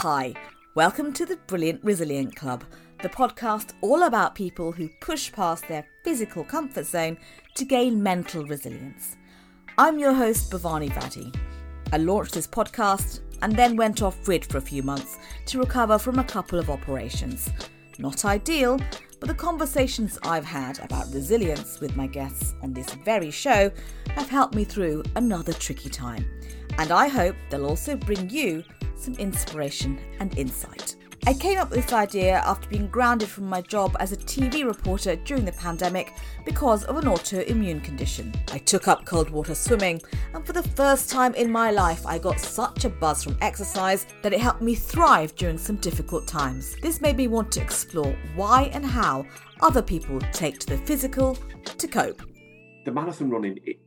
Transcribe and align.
Hi, 0.00 0.34
welcome 0.74 1.10
to 1.14 1.24
the 1.24 1.38
Brilliant 1.46 1.82
Resilient 1.82 2.36
Club, 2.36 2.64
the 3.02 3.08
podcast 3.08 3.72
all 3.80 4.02
about 4.02 4.34
people 4.34 4.70
who 4.70 4.90
push 5.00 5.32
past 5.32 5.66
their 5.68 5.86
physical 6.04 6.44
comfort 6.44 6.84
zone 6.84 7.16
to 7.54 7.64
gain 7.64 8.02
mental 8.02 8.44
resilience. 8.44 9.16
I'm 9.78 9.98
your 9.98 10.12
host, 10.12 10.52
Bhavani 10.52 10.90
Vadde. 10.90 11.34
I 11.94 11.96
launched 11.96 12.34
this 12.34 12.46
podcast 12.46 13.20
and 13.40 13.56
then 13.56 13.74
went 13.74 14.02
off 14.02 14.22
grid 14.22 14.44
for 14.44 14.58
a 14.58 14.60
few 14.60 14.82
months 14.82 15.16
to 15.46 15.60
recover 15.60 15.98
from 15.98 16.18
a 16.18 16.24
couple 16.24 16.58
of 16.58 16.68
operations. 16.68 17.50
Not 17.98 18.26
ideal, 18.26 18.78
but 19.18 19.28
the 19.28 19.34
conversations 19.34 20.18
I've 20.24 20.44
had 20.44 20.78
about 20.80 21.10
resilience 21.10 21.80
with 21.80 21.96
my 21.96 22.06
guests 22.06 22.52
on 22.62 22.74
this 22.74 22.92
very 22.96 23.30
show 23.30 23.70
have 24.10 24.28
helped 24.28 24.56
me 24.56 24.64
through 24.64 25.04
another 25.16 25.54
tricky 25.54 25.88
time. 25.88 26.26
And 26.78 26.92
I 26.92 27.08
hope 27.08 27.36
they'll 27.50 27.66
also 27.66 27.96
bring 27.96 28.30
you 28.30 28.62
some 28.94 29.14
inspiration 29.14 29.98
and 30.20 30.36
insight. 30.38 30.96
I 31.28 31.34
came 31.34 31.58
up 31.58 31.70
with 31.70 31.82
this 31.82 31.92
idea 31.92 32.36
after 32.46 32.68
being 32.68 32.86
grounded 32.86 33.28
from 33.28 33.48
my 33.48 33.60
job 33.60 33.96
as 33.98 34.12
a 34.12 34.16
TV 34.16 34.64
reporter 34.64 35.16
during 35.16 35.44
the 35.44 35.50
pandemic 35.50 36.12
because 36.44 36.84
of 36.84 36.96
an 36.96 37.06
autoimmune 37.06 37.82
condition. 37.82 38.32
I 38.52 38.58
took 38.58 38.86
up 38.86 39.04
cold 39.04 39.30
water 39.30 39.56
swimming, 39.56 40.00
and 40.34 40.46
for 40.46 40.52
the 40.52 40.62
first 40.62 41.10
time 41.10 41.34
in 41.34 41.50
my 41.50 41.72
life, 41.72 42.06
I 42.06 42.18
got 42.18 42.38
such 42.38 42.84
a 42.84 42.88
buzz 42.88 43.24
from 43.24 43.36
exercise 43.40 44.06
that 44.22 44.34
it 44.34 44.40
helped 44.40 44.62
me 44.62 44.76
thrive 44.76 45.34
during 45.34 45.58
some 45.58 45.76
difficult 45.76 46.28
times. 46.28 46.76
This 46.80 47.00
made 47.00 47.16
me 47.16 47.26
want 47.26 47.50
to 47.52 47.60
explore 47.60 48.14
why 48.36 48.70
and 48.72 48.86
how 48.86 49.26
other 49.62 49.82
people 49.82 50.20
take 50.32 50.60
to 50.60 50.66
the 50.68 50.78
physical 50.78 51.36
to 51.64 51.88
cope. 51.88 52.22
The 52.84 52.92
marathon 52.92 53.30
running, 53.30 53.58
it, 53.64 53.78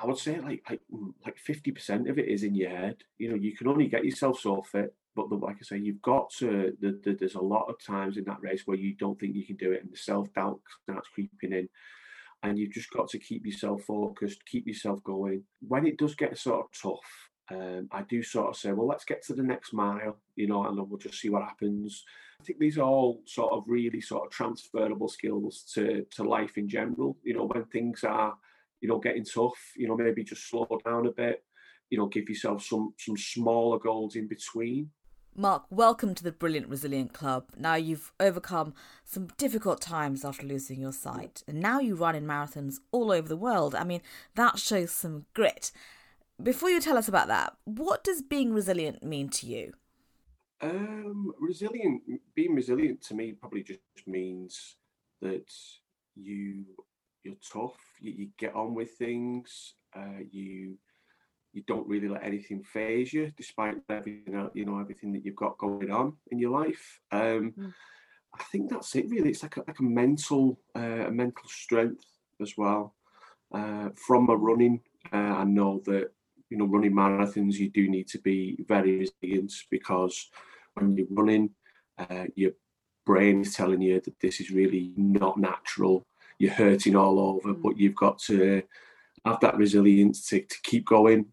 I 0.00 0.06
would 0.06 0.18
say 0.18 0.40
like 0.40 0.62
like 0.68 0.80
mm, 0.92 1.12
like 1.24 1.38
fifty 1.38 1.72
percent 1.72 2.08
of 2.08 2.18
it 2.18 2.28
is 2.28 2.42
in 2.42 2.54
your 2.54 2.70
head. 2.70 2.98
You 3.18 3.30
know, 3.30 3.36
you 3.36 3.56
can 3.56 3.68
only 3.68 3.88
get 3.88 4.04
yourself 4.04 4.40
so 4.40 4.62
fit 4.62 4.94
but 5.16 5.30
the, 5.30 5.36
like 5.36 5.56
I 5.56 5.62
say, 5.62 5.78
you've 5.78 6.02
got 6.02 6.30
to. 6.38 6.76
The, 6.80 7.00
the, 7.02 7.14
there's 7.14 7.34
a 7.34 7.40
lot 7.40 7.68
of 7.68 7.82
times 7.82 8.18
in 8.18 8.24
that 8.24 8.42
race 8.42 8.62
where 8.66 8.76
you 8.76 8.94
don't 8.94 9.18
think 9.18 9.34
you 9.34 9.46
can 9.46 9.56
do 9.56 9.72
it, 9.72 9.82
and 9.82 9.90
the 9.90 9.96
self 9.96 10.32
doubt 10.34 10.60
starts 10.84 11.08
creeping 11.08 11.52
in, 11.52 11.68
and 12.42 12.58
you've 12.58 12.74
just 12.74 12.90
got 12.90 13.08
to 13.08 13.18
keep 13.18 13.46
yourself 13.46 13.82
focused, 13.82 14.44
keep 14.46 14.68
yourself 14.68 15.02
going. 15.02 15.42
When 15.66 15.86
it 15.86 15.96
does 15.96 16.14
get 16.14 16.38
sort 16.38 16.66
of 16.66 16.80
tough, 16.80 17.30
um, 17.50 17.88
I 17.90 18.02
do 18.02 18.22
sort 18.22 18.50
of 18.50 18.56
say, 18.56 18.72
well, 18.72 18.86
let's 18.86 19.06
get 19.06 19.24
to 19.26 19.34
the 19.34 19.42
next 19.42 19.72
mile, 19.72 20.20
you 20.36 20.46
know, 20.46 20.66
and 20.66 20.76
then 20.76 20.88
we'll 20.88 20.98
just 20.98 21.18
see 21.18 21.30
what 21.30 21.44
happens. 21.44 22.04
I 22.40 22.44
think 22.44 22.58
these 22.58 22.76
are 22.76 22.82
all 22.82 23.22
sort 23.24 23.52
of 23.52 23.64
really 23.66 24.02
sort 24.02 24.26
of 24.26 24.32
transferable 24.32 25.08
skills 25.08 25.64
to 25.74 26.04
to 26.10 26.22
life 26.22 26.58
in 26.58 26.68
general. 26.68 27.16
You 27.24 27.34
know, 27.34 27.46
when 27.46 27.64
things 27.64 28.04
are, 28.04 28.34
you 28.80 28.88
know, 28.88 28.98
getting 28.98 29.24
tough, 29.24 29.58
you 29.76 29.88
know, 29.88 29.96
maybe 29.96 30.24
just 30.24 30.48
slow 30.48 30.66
down 30.84 31.06
a 31.06 31.12
bit. 31.12 31.42
You 31.90 31.98
know, 31.98 32.06
give 32.06 32.28
yourself 32.28 32.64
some 32.64 32.94
some 32.98 33.16
smaller 33.16 33.78
goals 33.78 34.16
in 34.16 34.26
between 34.26 34.90
Mark, 35.38 35.64
welcome 35.68 36.14
to 36.14 36.24
the 36.24 36.32
Brilliant 36.32 36.70
Resilient 36.70 37.12
Club. 37.12 37.44
Now 37.58 37.74
you've 37.74 38.10
overcome 38.18 38.72
some 39.04 39.28
difficult 39.36 39.82
times 39.82 40.24
after 40.24 40.46
losing 40.46 40.80
your 40.80 40.94
sight, 40.94 41.42
and 41.46 41.60
now 41.60 41.78
you 41.78 41.94
run 41.94 42.14
in 42.14 42.26
marathons 42.26 42.76
all 42.90 43.12
over 43.12 43.28
the 43.28 43.36
world. 43.36 43.74
I 43.74 43.84
mean, 43.84 44.00
that 44.34 44.58
shows 44.58 44.92
some 44.92 45.26
grit. 45.34 45.72
Before 46.42 46.70
you 46.70 46.80
tell 46.80 46.96
us 46.96 47.06
about 47.06 47.28
that, 47.28 47.54
what 47.64 48.02
does 48.02 48.22
being 48.22 48.54
resilient 48.54 49.02
mean 49.02 49.28
to 49.28 49.46
you? 49.46 49.74
Um, 50.62 51.34
resilient, 51.38 52.00
being 52.34 52.54
resilient 52.54 53.02
to 53.02 53.14
me 53.14 53.32
probably 53.32 53.62
just 53.62 53.80
means 54.06 54.76
that 55.20 55.52
you 56.14 56.64
you're 57.26 57.34
tough. 57.52 57.76
You, 58.00 58.12
you 58.12 58.28
get 58.38 58.54
on 58.54 58.74
with 58.74 58.92
things. 58.92 59.74
Uh, 59.94 60.22
you 60.30 60.78
you 61.52 61.62
don't 61.66 61.88
really 61.88 62.08
let 62.08 62.22
anything 62.22 62.62
phase 62.62 63.12
you, 63.12 63.32
despite 63.36 63.76
everything 63.88 64.50
you 64.54 64.64
know 64.64 64.78
everything 64.78 65.12
that 65.12 65.24
you've 65.24 65.36
got 65.36 65.58
going 65.58 65.90
on 65.90 66.14
in 66.30 66.38
your 66.38 66.50
life. 66.50 67.00
Um, 67.10 67.54
mm. 67.58 67.72
I 68.38 68.42
think 68.44 68.70
that's 68.70 68.94
it. 68.94 69.08
Really, 69.08 69.30
it's 69.30 69.42
like 69.42 69.56
a, 69.56 69.64
like 69.66 69.78
a 69.78 69.82
mental 69.82 70.60
uh, 70.76 71.06
a 71.06 71.10
mental 71.10 71.48
strength 71.48 72.04
as 72.40 72.54
well. 72.56 72.94
Uh, 73.52 73.88
from 74.06 74.26
my 74.26 74.34
running, 74.34 74.80
uh, 75.12 75.16
I 75.16 75.44
know 75.44 75.82
that 75.86 76.12
you 76.50 76.58
know 76.58 76.66
running 76.66 76.92
marathons, 76.92 77.54
you 77.54 77.70
do 77.70 77.88
need 77.88 78.08
to 78.08 78.18
be 78.18 78.58
very 78.68 78.98
resilient 78.98 79.52
because 79.70 80.30
when 80.74 80.96
you're 80.96 81.06
running, 81.10 81.50
uh, 81.98 82.26
your 82.34 82.52
brain 83.06 83.40
is 83.40 83.54
telling 83.54 83.80
you 83.80 84.00
that 84.00 84.20
this 84.20 84.40
is 84.40 84.50
really 84.50 84.92
not 84.96 85.38
natural. 85.38 86.06
You're 86.38 86.52
hurting 86.52 86.96
all 86.96 87.18
over, 87.18 87.54
mm. 87.54 87.62
but 87.62 87.78
you've 87.78 87.96
got 87.96 88.18
to 88.20 88.62
have 89.24 89.40
that 89.40 89.56
resilience 89.56 90.28
to, 90.28 90.40
to 90.40 90.56
keep 90.62 90.86
going 90.86 91.26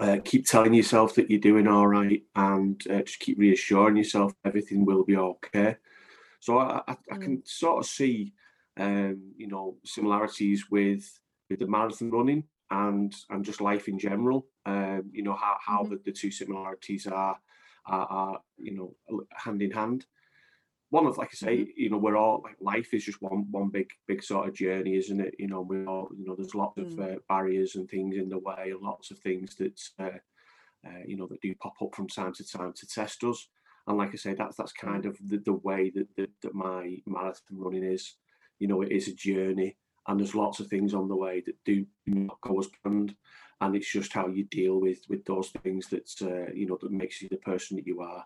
uh, 0.00 0.18
keep 0.24 0.46
telling 0.46 0.74
yourself 0.74 1.14
that 1.14 1.30
you're 1.30 1.40
doing 1.40 1.66
all 1.66 1.86
right 1.86 2.22
and 2.36 2.80
uh, 2.88 3.02
just 3.02 3.18
keep 3.18 3.38
reassuring 3.38 3.96
yourself 3.96 4.32
everything 4.44 4.84
will 4.84 5.04
be 5.04 5.16
okay. 5.16 5.76
So 6.40 6.58
I, 6.58 6.82
I, 6.86 6.96
I 7.10 7.16
can 7.16 7.38
mm. 7.38 7.48
sort 7.48 7.78
of 7.78 7.90
see, 7.90 8.32
um, 8.78 9.32
you 9.36 9.48
know, 9.48 9.76
similarities 9.84 10.70
with 10.70 11.18
with 11.50 11.58
the 11.58 11.66
marathon 11.66 12.10
running 12.10 12.44
and 12.70 13.12
and 13.30 13.44
just 13.44 13.60
life 13.60 13.88
in 13.88 13.98
general. 13.98 14.46
Um, 14.66 15.10
you 15.12 15.24
know 15.24 15.34
how 15.34 15.56
how 15.60 15.82
mm-hmm. 15.82 15.94
the, 15.94 16.00
the 16.04 16.12
two 16.12 16.30
similarities 16.30 17.06
are, 17.06 17.36
are, 17.86 18.06
are 18.06 18.40
you 18.56 18.76
know 18.76 19.24
hand 19.34 19.62
in 19.62 19.72
hand 19.72 20.06
one 20.90 21.06
of 21.06 21.18
like 21.18 21.30
I 21.32 21.36
say, 21.36 21.56
mm-hmm. 21.58 21.70
you 21.76 21.90
know, 21.90 21.98
we're 21.98 22.16
all 22.16 22.40
like 22.42 22.56
life 22.60 22.94
is 22.94 23.04
just 23.04 23.20
one 23.20 23.46
one 23.50 23.68
big 23.68 23.90
big 24.06 24.22
sort 24.22 24.48
of 24.48 24.54
journey, 24.54 24.96
isn't 24.96 25.20
it? 25.20 25.34
You 25.38 25.48
know, 25.48 25.60
we're 25.60 25.86
all 25.86 26.08
you 26.16 26.26
know, 26.26 26.34
there's 26.34 26.54
lots 26.54 26.78
mm. 26.78 26.86
of 26.86 27.00
uh, 27.00 27.18
barriers 27.28 27.74
and 27.74 27.88
things 27.88 28.16
in 28.16 28.28
the 28.28 28.38
way, 28.38 28.70
and 28.70 28.80
lots 28.80 29.10
of 29.10 29.18
things 29.18 29.54
that 29.56 29.80
uh, 29.98 30.18
uh, 30.86 31.02
you 31.06 31.16
know 31.16 31.26
that 31.26 31.42
do 31.42 31.54
pop 31.56 31.74
up 31.82 31.94
from 31.94 32.08
time 32.08 32.32
to 32.34 32.44
time 32.46 32.72
to 32.74 32.86
test 32.86 33.22
us. 33.24 33.48
And 33.86 33.98
like 33.98 34.10
I 34.12 34.16
say, 34.16 34.34
that's 34.34 34.56
that's 34.56 34.72
kind 34.72 35.04
mm. 35.04 35.08
of 35.10 35.18
the, 35.26 35.38
the 35.38 35.52
way 35.52 35.90
that, 35.94 36.08
that 36.16 36.30
that 36.42 36.54
my 36.54 36.96
marathon 37.06 37.58
running 37.58 37.84
is. 37.84 38.14
You 38.58 38.66
know, 38.66 38.82
it 38.82 38.90
is 38.90 39.06
a 39.06 39.14
journey, 39.14 39.76
and 40.08 40.18
there's 40.18 40.34
lots 40.34 40.58
of 40.58 40.66
things 40.66 40.92
on 40.92 41.06
the 41.06 41.14
way 41.14 41.42
that 41.46 41.62
do 41.64 41.86
not 42.06 42.40
go 42.40 42.58
as 42.58 42.66
planned. 42.82 43.14
And 43.60 43.76
it's 43.76 43.90
just 43.90 44.12
how 44.12 44.26
you 44.26 44.44
deal 44.44 44.80
with 44.80 44.98
with 45.08 45.24
those 45.26 45.50
things 45.62 45.88
that 45.88 46.10
uh, 46.22 46.50
you 46.52 46.66
know 46.66 46.78
that 46.80 46.90
makes 46.90 47.20
you 47.20 47.28
the 47.28 47.36
person 47.36 47.76
that 47.76 47.86
you 47.86 48.00
are. 48.00 48.24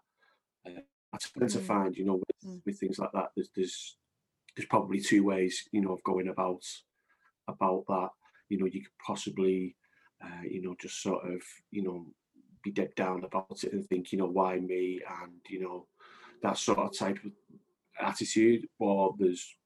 Uh, 0.65 0.81
I 1.13 1.19
tend 1.19 1.51
to 1.51 1.59
mm. 1.59 1.63
find, 1.63 1.97
you 1.97 2.05
know, 2.05 2.15
with, 2.15 2.41
mm. 2.45 2.61
with 2.65 2.79
things 2.79 2.99
like 2.99 3.13
that, 3.13 3.31
there's, 3.37 3.51
there's 3.55 3.97
there's 4.57 4.69
probably 4.69 5.01
two 5.01 5.25
ways, 5.25 5.69
you 5.73 5.81
know, 5.81 5.93
of 5.93 6.03
going 6.05 6.29
about 6.29 6.63
about 7.49 7.85
that. 7.89 8.09
You 8.49 8.59
know, 8.59 8.67
you 8.67 8.83
could 8.83 8.99
possibly, 9.05 9.77
uh, 10.23 10.43
you 10.49 10.63
know, 10.63 10.75
just 10.81 11.03
sort 11.03 11.25
of, 11.31 11.43
you 11.71 11.83
know, 11.83 12.07
be 12.63 12.71
dead 12.71 12.95
down 12.95 13.25
about 13.25 13.65
it 13.65 13.73
and 13.73 13.87
think, 13.87 14.13
you 14.13 14.19
know, 14.19 14.27
why 14.27 14.59
me, 14.59 15.01
and 15.23 15.33
you 15.49 15.63
know, 15.63 15.87
that 16.43 16.59
sort 16.59 16.79
of 16.79 16.97
type 16.97 17.19
of 17.25 17.33
attitude. 18.01 18.67
Or 18.79 19.15
there's 19.19 19.57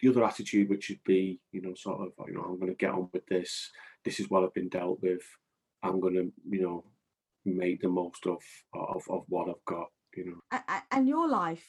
the 0.00 0.08
other 0.08 0.24
attitude, 0.24 0.68
which 0.68 0.88
would 0.88 1.04
be, 1.04 1.40
you 1.52 1.60
know, 1.60 1.74
sort 1.74 2.00
of, 2.00 2.12
you 2.28 2.34
know, 2.34 2.42
I'm 2.42 2.58
going 2.58 2.72
to 2.72 2.76
get 2.76 2.92
on 2.92 3.08
with 3.12 3.26
this. 3.26 3.70
This 4.04 4.20
is 4.20 4.30
what 4.30 4.44
I've 4.44 4.54
been 4.54 4.68
dealt 4.68 5.02
with. 5.02 5.22
I'm 5.82 6.00
going 6.00 6.14
to, 6.14 6.32
you 6.48 6.62
know, 6.62 6.84
make 7.44 7.80
the 7.80 7.88
most 7.88 8.26
of 8.26 8.42
of, 8.74 9.02
of 9.08 9.24
what 9.28 9.48
I've 9.48 9.64
got 9.66 9.88
you 10.16 10.40
know. 10.50 10.60
And 10.90 11.08
your 11.08 11.28
life, 11.28 11.66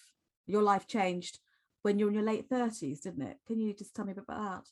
your 0.47 0.63
life 0.63 0.87
changed 0.87 1.39
when 1.81 1.97
you're 1.97 2.09
in 2.09 2.15
your 2.15 2.23
late 2.23 2.47
thirties, 2.47 3.01
didn't 3.01 3.23
it? 3.23 3.37
Can 3.47 3.59
you 3.59 3.73
just 3.73 3.95
tell 3.95 4.05
me 4.05 4.11
a 4.11 4.15
bit 4.15 4.25
about 4.27 4.63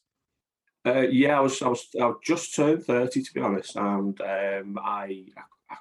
that? 0.86 0.92
Uh, 0.92 1.08
yeah, 1.10 1.38
I 1.38 1.42
was, 1.42 1.62
I 1.62 1.68
was, 1.68 1.88
I 2.00 2.12
just 2.24 2.56
turned 2.56 2.84
thirty 2.86 3.22
to 3.22 3.34
be 3.34 3.42
honest, 3.42 3.76
and 3.76 4.20
um, 4.22 4.80
I, 4.82 5.26
I, 5.70 5.76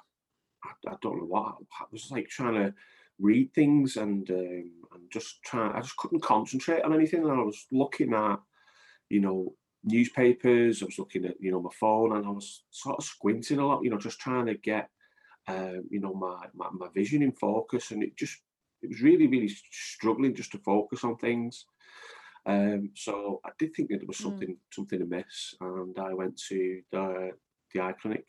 I, 0.63 0.69
I, 0.87 0.95
don't 1.01 1.19
know 1.19 1.25
what 1.25 1.55
I 1.79 1.85
was 1.91 2.11
like 2.11 2.27
trying 2.27 2.55
to 2.55 2.73
read 3.19 3.53
things 3.53 3.97
and 3.97 4.29
um, 4.29 4.71
and 4.93 5.11
just 5.11 5.41
trying. 5.43 5.71
I 5.71 5.81
just 5.81 5.97
couldn't 5.97 6.21
concentrate 6.21 6.83
on 6.83 6.93
anything, 6.93 7.23
and 7.23 7.31
I 7.31 7.43
was 7.43 7.65
looking 7.71 8.13
at, 8.13 8.39
you 9.09 9.21
know, 9.21 9.53
newspapers. 9.83 10.81
I 10.81 10.85
was 10.85 10.99
looking 10.99 11.25
at, 11.25 11.35
you 11.39 11.51
know, 11.51 11.61
my 11.61 11.71
phone, 11.79 12.15
and 12.15 12.25
I 12.25 12.29
was 12.29 12.63
sort 12.71 12.97
of 12.97 13.05
squinting 13.05 13.59
a 13.59 13.65
lot, 13.65 13.83
you 13.83 13.89
know, 13.89 13.97
just 13.97 14.19
trying 14.19 14.47
to 14.47 14.55
get 14.55 14.89
um, 15.49 15.83
you 15.89 15.99
know, 15.99 16.13
my, 16.13 16.45
my, 16.53 16.67
my 16.71 16.87
vision 16.93 17.21
in 17.23 17.31
focus, 17.31 17.91
and 17.91 18.03
it 18.03 18.15
just 18.15 18.37
it 18.81 18.89
was 18.89 19.01
really 19.01 19.27
really 19.27 19.51
struggling 19.71 20.35
just 20.35 20.51
to 20.51 20.59
focus 20.59 21.03
on 21.03 21.17
things. 21.17 21.65
Um, 22.45 22.91
so 22.95 23.41
I 23.45 23.49
did 23.59 23.75
think 23.75 23.89
that 23.89 23.97
there 23.97 24.07
was 24.07 24.17
hmm. 24.17 24.23
something 24.25 24.49
mm. 24.49 24.57
something 24.71 25.01
amiss, 25.01 25.55
and 25.59 25.97
I 25.99 26.13
went 26.13 26.39
to 26.49 26.81
the 26.91 27.31
the 27.73 27.81
eye 27.81 27.93
clinic. 27.99 28.27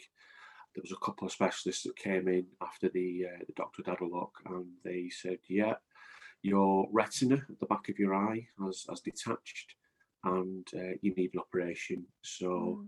There 0.74 0.82
was 0.82 0.92
a 0.92 1.04
couple 1.04 1.26
of 1.26 1.32
specialists 1.32 1.82
that 1.84 1.96
came 1.96 2.28
in 2.28 2.46
after 2.62 2.88
the 2.88 3.26
uh, 3.26 3.38
the 3.46 3.52
doctor 3.56 3.82
had 3.86 4.00
a 4.00 4.04
look, 4.04 4.32
and 4.46 4.66
they 4.84 5.10
said, 5.10 5.38
"Yeah, 5.48 5.74
your 6.42 6.88
retina 6.92 7.36
at 7.36 7.60
the 7.60 7.66
back 7.66 7.88
of 7.88 7.98
your 7.98 8.14
eye 8.14 8.46
has 8.64 8.84
has 8.88 9.00
detached, 9.00 9.74
and 10.24 10.66
uh, 10.74 10.96
you 11.02 11.14
need 11.14 11.30
an 11.34 11.40
operation." 11.40 12.06
So 12.22 12.86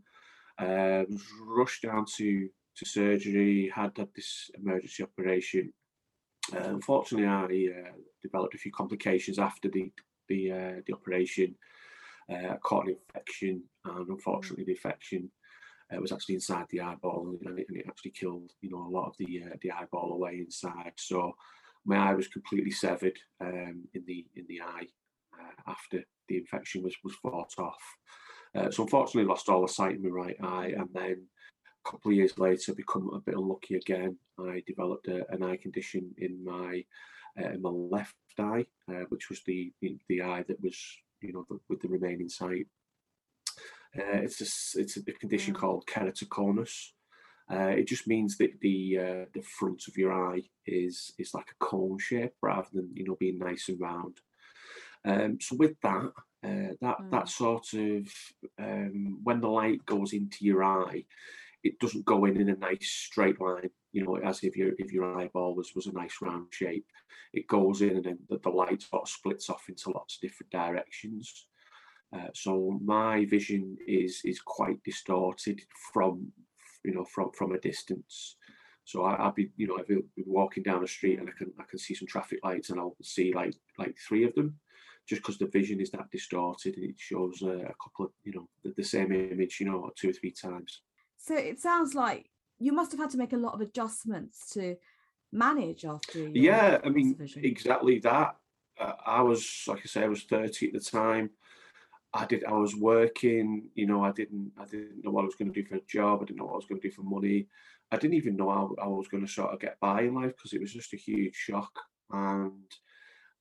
mm. 0.61 1.03
uh, 1.03 1.05
was 1.09 1.23
rushed 1.47 1.83
down 1.83 2.07
to 2.17 2.49
to 2.77 2.85
surgery, 2.87 3.71
had 3.75 3.93
had 3.97 4.09
this 4.15 4.51
emergency 4.55 5.03
operation. 5.03 5.73
Uh, 6.55 6.69
unfortunately, 6.69 7.27
I 7.27 7.73
uh, 7.73 7.93
developed 8.23 8.55
a 8.55 8.59
few 8.59 8.73
complications 8.73 9.39
after 9.39 9.69
the 9.69 9.93
the 10.29 10.53
uh, 10.53 10.81
the 10.87 10.95
operation. 10.95 11.55
Uh, 12.33 12.55
caught 12.63 12.87
an 12.87 12.95
infection, 12.95 13.63
and 13.85 14.09
unfortunately, 14.09 14.65
the 14.65 14.73
infection 14.73 15.31
uh, 15.93 16.01
was 16.01 16.13
actually 16.13 16.37
inside 16.37 16.65
the 16.71 16.81
eyeball, 16.81 17.37
and 17.45 17.59
it, 17.59 17.67
and 17.69 17.77
it, 17.77 17.85
actually 17.89 18.13
killed 18.13 18.53
you 18.61 18.71
know 18.71 18.87
a 18.87 18.95
lot 18.97 19.07
of 19.07 19.15
the 19.19 19.43
uh, 19.45 19.57
the 19.61 19.71
eyeball 19.71 20.13
away 20.13 20.39
inside. 20.39 20.93
So 20.97 21.35
my 21.85 21.97
eye 21.97 22.15
was 22.15 22.29
completely 22.29 22.71
severed 22.71 23.19
um, 23.41 23.85
in 23.93 24.05
the 24.07 24.25
in 24.37 24.47
the 24.49 24.61
eye 24.63 24.87
after 25.67 26.03
the 26.29 26.37
infection 26.37 26.83
was 26.83 26.95
was 27.05 27.15
fought 27.17 27.53
off. 27.59 27.83
So 28.71 28.85
unfortunately, 28.85 29.29
lost 29.29 29.49
all 29.49 29.63
the 29.63 29.73
sight 29.73 29.97
in 29.97 30.03
my 30.03 30.11
right 30.11 30.37
eye, 30.43 30.75
and 30.77 30.89
then 30.95 31.27
a 31.85 31.91
couple 31.91 32.11
of 32.11 32.17
years 32.17 32.39
later, 32.39 32.75
become 32.75 33.11
a 33.13 33.21
bit 33.21 33.37
unlucky 33.37 33.77
again. 33.77 34.17
I 34.39 34.63
developed 34.67 35.09
a, 35.09 35.31
an 35.33 35.43
eye 35.43 35.57
condition 35.57 36.15
in 36.19 36.45
my 36.45 36.85
uh, 37.41 37.51
in 37.51 37.63
my 37.63 37.71
left 37.71 38.15
eye, 38.39 38.67
uh, 38.89 39.05
which 39.09 39.31
was 39.31 39.43
the, 39.45 39.73
the, 39.81 39.99
the 40.09 40.23
eye 40.23 40.45
that 40.49 40.63
was 40.63 40.79
you 41.21 41.33
know 41.33 41.47
the, 41.49 41.59
with 41.69 41.81
the 41.81 41.89
remaining 41.89 42.29
sight. 42.29 42.67
Uh, 43.97 44.21
it's 44.23 44.41
a, 44.41 44.81
it's 44.81 44.97
a 44.97 45.03
condition 45.03 45.55
mm. 45.55 45.59
called 45.59 45.87
keratoconus. 45.87 46.91
Uh, 47.51 47.75
it 47.77 47.87
just 47.87 48.07
means 48.07 48.39
that 48.39 48.59
the 48.61 48.99
uh, 48.99 49.25
the 49.35 49.43
front 49.43 49.83
of 49.89 49.97
your 49.97 50.13
eye 50.13 50.43
is 50.67 51.13
is 51.19 51.35
like 51.35 51.49
a 51.51 51.65
cone 51.65 51.99
shape 51.99 52.35
rather 52.41 52.69
than 52.73 52.91
you 52.95 53.05
know 53.05 53.17
being 53.19 53.39
nice 53.39 53.69
and 53.69 53.81
round. 53.81 54.19
Um, 55.05 55.39
so 55.41 55.57
with 55.57 55.81
that, 55.83 56.13
uh, 56.45 56.75
that 56.81 56.99
mm. 57.01 57.11
that 57.11 57.29
sort 57.29 57.73
of 57.75 58.07
um, 58.59 59.21
when 59.23 59.41
the 59.41 59.49
light 59.49 59.85
goes 59.85 60.13
into 60.13 60.45
your 60.45 60.63
eye, 60.65 61.05
it 61.63 61.79
doesn't 61.79 62.05
go 62.05 62.25
in 62.25 62.41
in 62.41 62.49
a 62.49 62.57
nice 62.57 62.89
straight 62.89 63.41
line. 63.41 63.71
You 63.93 64.05
know, 64.05 64.17
as 64.17 64.43
if 64.43 64.57
your 64.57 64.73
if 64.79 64.93
your 64.93 65.19
eyeball 65.19 65.55
was 65.55 65.73
was 65.75 65.87
a 65.87 65.93
nice 65.93 66.17
round 66.21 66.49
shape. 66.51 66.87
It 67.33 67.47
goes 67.47 67.83
in 67.83 67.97
and 67.97 68.05
then 68.05 68.19
the, 68.29 68.39
the 68.39 68.51
light 68.51 68.83
sort 68.83 69.03
of 69.03 69.09
splits 69.09 69.49
off 69.49 69.69
into 69.69 69.91
lots 69.91 70.17
of 70.17 70.21
different 70.21 70.51
directions. 70.51 71.47
Uh, 72.15 72.29
so 72.35 72.79
my 72.83 73.25
vision 73.27 73.77
is 73.87 74.21
is 74.25 74.41
quite 74.41 74.83
distorted 74.83 75.61
from 75.93 76.33
you 76.85 76.95
know 76.95 77.05
from 77.05 77.31
from 77.33 77.53
a 77.53 77.59
distance. 77.59 78.37
So 78.85 79.05
I, 79.05 79.25
will 79.25 79.33
be 79.33 79.51
you 79.57 79.69
know 79.69 79.79
I'll 79.79 79.85
be 79.85 80.03
walking 80.27 80.63
down 80.63 80.83
the 80.83 80.89
street 80.89 81.21
and 81.21 81.29
I 81.29 81.33
can 81.33 81.53
I 81.59 81.65
can 81.69 81.79
see 81.79 81.95
some 81.95 82.09
traffic 82.09 82.41
lights 82.43 82.71
and 82.71 82.81
I'll 82.81 82.97
see 83.03 83.33
like 83.33 83.55
like 83.79 83.97
three 84.09 84.25
of 84.25 84.35
them, 84.35 84.59
just 85.09 85.23
because 85.23 85.39
the 85.39 85.47
vision 85.47 85.81
is 85.81 85.91
that 85.93 86.11
distorted 86.11 86.77
and 86.77 86.91
it 86.91 86.97
shows 86.99 87.41
a 87.43 87.73
couple 87.83 88.07
of 88.07 88.11
you 88.25 88.33
know 88.33 88.49
the, 88.65 88.75
the 88.77 88.85
same 88.85 89.13
image 89.13 89.59
you 89.61 89.67
know 89.67 89.91
two 89.97 90.11
or 90.11 90.13
three 90.13 90.33
times. 90.33 90.83
So 91.23 91.37
it 91.37 91.61
sounds 91.61 91.95
like 91.95 92.29
you 92.59 92.73
must 92.73 92.91
have 92.91 93.01
had 93.01 93.11
to 93.11 93.17
make 93.17 93.33
a 93.33 93.37
lot 93.37 93.55
of 93.55 93.61
adjustments 93.61 94.51
to 94.55 94.77
manage 95.33 95.85
after. 95.85 96.29
yeah, 96.29 96.79
I 96.85 96.89
mean 96.89 97.17
exactly 97.37 98.01
that. 98.01 98.37
Uh, 98.79 98.93
I 99.07 99.23
was 99.23 99.65
like 99.69 99.81
I 99.85 99.87
say, 99.87 100.03
I 100.03 100.09
was 100.09 100.25
thirty 100.25 100.67
at 100.67 100.73
the 100.73 100.81
time. 100.81 101.31
I 102.13 102.27
did. 102.27 102.45
I 102.45 102.53
was 102.53 102.75
working. 102.75 103.71
You 103.75 103.87
know, 103.87 104.03
I 104.03 104.11
didn't. 104.11 104.51
I 104.59 104.65
didn't 104.65 105.05
know 105.05 105.13
what 105.13 105.23
I 105.23 105.27
was 105.27 105.37
going 105.37 105.53
to 105.53 105.63
do 105.63 105.67
for 105.67 105.77
a 105.77 105.81
job. 105.89 106.21
I 106.21 106.25
didn't 106.25 106.39
know 106.39 106.47
what 106.47 106.55
I 106.55 106.57
was 106.57 106.67
going 106.67 106.81
to 106.81 106.89
do 106.89 106.95
for 106.95 107.03
money. 107.03 107.47
I 107.93 107.97
didn't 107.97 108.17
even 108.17 108.37
know 108.37 108.51
how 108.51 108.75
I 108.83 108.89
was 108.89 109.07
going 109.09 109.25
to 109.25 109.33
sort 109.33 109.53
of 109.53 109.61
get 109.61 109.79
by 109.81 110.03
in 110.03 110.15
life 110.15 110.33
because 110.37 110.55
it 110.55 110.61
was 110.61 110.73
just 110.73 110.93
a 110.93 110.97
huge 110.97 111.37
shock. 111.37 111.73
And 112.11 112.65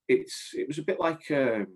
it's 0.08 0.52
it 0.54 0.68
was 0.68 0.78
a 0.78 0.84
bit 0.84 1.00
like 1.00 1.32
um, 1.32 1.68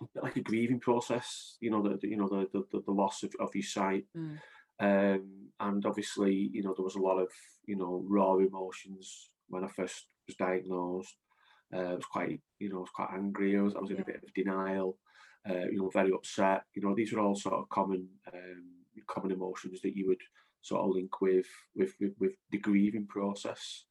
a 0.00 0.06
bit 0.12 0.22
like 0.22 0.36
a 0.36 0.42
grieving 0.42 0.80
process. 0.80 1.56
You 1.60 1.70
know, 1.70 1.82
the, 1.82 1.98
you 2.06 2.16
know 2.16 2.28
the 2.28 2.48
the, 2.52 2.82
the 2.82 2.92
loss 2.92 3.22
of, 3.22 3.32
of 3.40 3.54
your 3.54 3.64
sight. 3.64 4.04
Mm. 4.16 4.38
Um, 4.80 5.50
and 5.60 5.86
obviously, 5.86 6.50
you 6.52 6.62
know, 6.62 6.74
there 6.76 6.84
was 6.84 6.96
a 6.96 7.00
lot 7.00 7.18
of 7.18 7.28
you 7.66 7.76
know 7.76 8.04
raw 8.08 8.36
emotions 8.36 9.30
when 9.48 9.64
I 9.64 9.68
first 9.68 10.06
was 10.26 10.36
diagnosed. 10.36 11.14
Uh, 11.74 11.78
I 11.78 11.94
was 11.94 12.04
quite, 12.04 12.40
you 12.58 12.68
know, 12.68 12.78
I 12.78 12.80
was 12.80 12.90
quite 12.94 13.10
angry. 13.14 13.58
I 13.58 13.62
was, 13.62 13.74
I 13.74 13.80
was 13.80 13.90
in 13.90 14.00
a 14.00 14.04
bit 14.04 14.22
of 14.22 14.34
denial 14.34 14.96
uh, 15.48 15.66
you 15.70 15.78
know, 15.78 15.90
very 15.90 16.12
upset. 16.12 16.62
You 16.74 16.82
know, 16.82 16.94
these 16.94 17.12
are 17.12 17.20
all 17.20 17.36
sort 17.36 17.54
of 17.54 17.68
common 17.68 18.08
um, 18.32 18.64
common 19.06 19.32
emotions 19.32 19.80
that 19.82 19.96
you 19.96 20.06
would 20.08 20.22
sort 20.62 20.82
of 20.82 20.94
link 20.94 21.20
with 21.20 21.46
with 21.74 21.94
with, 22.00 22.12
with 22.18 22.32
the 22.50 22.58
grieving 22.58 23.06
process. 23.06 23.84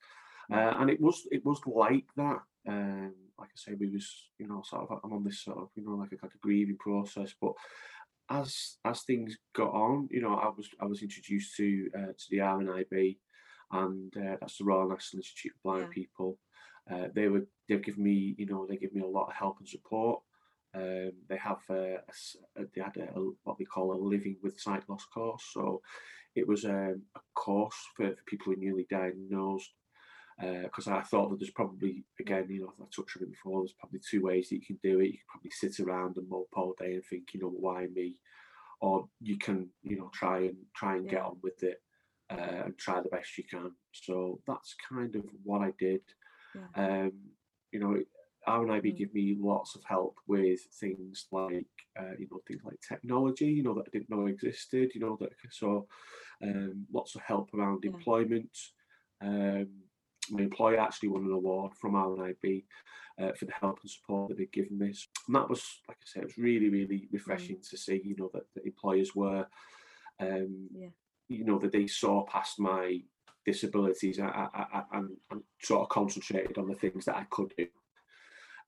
Uh, 0.52 0.74
and 0.80 0.90
it 0.90 1.00
was 1.00 1.28
it 1.32 1.46
was 1.46 1.62
like 1.66 2.06
that. 2.18 2.40
Um, 2.68 3.14
like 3.40 3.50
I 3.50 3.58
say, 3.58 3.74
we 3.80 3.90
was 3.90 4.30
you 4.40 4.48
know 4.48 4.64
sort 4.66 4.90
of 4.90 5.00
I'm 5.04 5.14
on 5.14 5.24
this 5.24 5.44
sort 5.44 5.58
of 5.58 5.70
you 5.76 5.86
know 5.86 5.96
like 5.96 6.12
a, 6.12 6.16
like 6.24 6.34
a 6.34 6.40
grieving 6.40 6.78
process, 6.78 7.34
but 7.40 7.54
as 8.34 8.78
as 8.86 9.02
things 9.02 9.38
got 9.56 9.72
on, 9.72 10.08
you 10.12 10.22
know, 10.22 10.36
I 10.36 10.50
was 10.56 10.70
I 10.80 10.86
was 10.86 11.02
introduced 11.02 11.56
to 11.58 11.90
uh, 11.96 12.14
to 12.18 12.26
the 12.30 12.38
RNIB, 12.38 13.18
and 13.72 14.14
uh, 14.18 14.38
that's 14.40 14.58
the 14.58 14.66
Royal 14.66 14.90
National 14.90 15.20
Institute 15.20 15.54
of 15.56 15.64
Blind 15.64 15.88
yeah. 15.90 15.94
People. 15.94 16.40
Uh, 16.92 17.08
they 17.14 17.28
were 17.28 17.46
they've 17.70 17.84
given 17.84 18.04
me 18.04 18.36
you 18.38 18.46
know 18.46 18.66
they 18.66 18.78
give 18.78 18.94
me 18.94 19.02
a 19.02 19.08
lot 19.08 19.28
of 19.28 19.36
help 19.36 19.60
and 19.60 19.68
support. 19.68 20.22
Um, 20.76 21.12
they 21.30 21.38
have 21.38 21.62
a, 21.70 21.98
a, 22.58 22.64
they 22.74 22.82
had 22.82 22.98
a, 22.98 23.12
what 23.44 23.60
we 23.60 23.66
call 23.66 23.94
a 23.94 23.96
living 23.96 24.38
with 24.42 24.60
sight 24.60 24.84
loss 24.90 25.06
course. 25.14 25.44
So 25.54 25.82
it 26.36 26.48
was 26.48 26.66
um, 26.66 27.04
a 27.16 27.20
course 27.36 27.78
for, 27.96 28.08
for 28.08 28.24
people 28.26 28.46
who 28.46 28.54
are 28.54 28.64
newly 28.64 28.88
diagnosed. 28.90 29.70
Because 30.40 30.88
uh, 30.88 30.96
I 30.96 31.02
thought 31.02 31.30
that 31.30 31.40
there's 31.40 31.52
probably, 31.52 32.04
again, 32.20 32.48
you 32.50 32.62
know, 32.62 32.74
I 32.80 32.86
touched 32.86 33.18
on 33.18 33.24
it 33.24 33.32
before, 33.32 33.62
there's 33.62 33.76
probably 33.80 34.00
two 34.00 34.24
ways 34.24 34.50
that 34.50 34.56
you 34.56 34.66
can 34.66 34.80
do 34.84 35.00
it. 35.00 35.06
You 35.06 35.12
can 35.12 35.28
probably 35.30 35.52
sit 35.52 35.80
around 35.80 36.18
and 36.18 36.30
mope 36.30 36.50
all 36.54 36.74
day 36.80 36.94
and 36.94 37.06
think, 37.06 37.34
you 37.34 37.42
know, 37.42 37.50
why 37.50 37.88
me? 37.94 38.16
Or 38.82 39.08
you 39.22 39.38
can, 39.38 39.70
you 39.84 39.98
know, 39.98 40.10
try 40.14 40.40
and 40.40 40.58
try 40.76 40.96
and 40.96 41.06
yeah. 41.06 41.12
get 41.12 41.22
on 41.22 41.38
with 41.42 41.64
it 41.64 41.82
uh, 42.30 42.66
and 42.66 42.78
try 42.78 43.02
the 43.02 43.10
best 43.10 43.38
you 43.38 43.44
can. 43.50 43.72
So 43.92 44.40
that's 44.48 44.76
kind 44.90 45.16
of 45.16 45.24
what 45.44 45.62
I 45.62 45.72
did. 45.80 46.02
Yeah. 46.56 47.02
Um, 47.04 47.12
you 47.72 47.80
know, 47.80 47.98
RNIB 48.48 48.94
mm. 48.94 48.98
give 48.98 49.14
me 49.14 49.38
lots 49.40 49.76
of 49.76 49.84
help 49.86 50.18
with 50.28 50.60
things 50.80 51.28
like 51.32 51.66
uh, 52.00 52.14
you 52.20 52.28
know 52.32 52.42
things 52.48 52.62
like 52.64 52.80
technology, 52.88 53.46
you 53.46 53.64
know 53.64 53.74
that 53.76 53.86
I 53.88 53.92
didn't 53.92 54.10
know 54.10 54.28
existed, 54.28 54.92
you 54.94 55.02
know 55.02 55.18
that 55.22 55.30
so 55.52 55.88
um, 56.44 56.86
lots 56.92 57.16
of 57.16 57.22
help 57.22 57.54
around 57.54 57.84
yeah. 57.84 57.92
employment. 57.92 58.58
Um, 59.22 59.70
my 60.30 60.42
employer 60.42 60.80
actually 60.80 61.10
won 61.10 61.26
an 61.26 61.32
award 61.32 61.74
from 61.76 61.94
RNIB 61.94 62.64
uh, 63.22 63.32
for 63.34 63.46
the 63.46 63.54
help 63.60 63.80
and 63.82 63.92
support 63.92 64.30
that 64.30 64.38
they'd 64.38 64.52
given 64.52 64.78
me, 64.78 64.88
and 65.28 65.36
that 65.36 65.50
was 65.50 65.64
like 65.88 65.98
I 65.98 66.06
said, 66.06 66.24
it 66.24 66.28
was 66.28 66.38
really 66.38 66.70
really 66.70 67.08
refreshing 67.12 67.58
mm. 67.58 67.70
to 67.70 67.78
see 67.78 68.02
you 68.04 68.16
know 68.18 68.30
that 68.34 68.44
the 68.56 68.66
employers 68.66 69.16
were, 69.16 69.46
um, 70.20 70.68
yeah. 70.74 70.90
you 71.30 71.46
know 71.46 71.60
that 71.60 71.72
they 71.72 71.88
saw 71.88 72.26
past 72.26 72.60
my 72.60 73.02
disabilities 73.46 74.20
and, 74.20 74.32
and, 74.94 75.10
and 75.30 75.42
sort 75.62 75.82
of 75.82 75.90
concentrated 75.90 76.58
on 76.58 76.70
the 76.70 76.76
things 76.76 77.04
that 77.04 77.18
I 77.18 77.26
could 77.30 77.54
do 77.58 77.68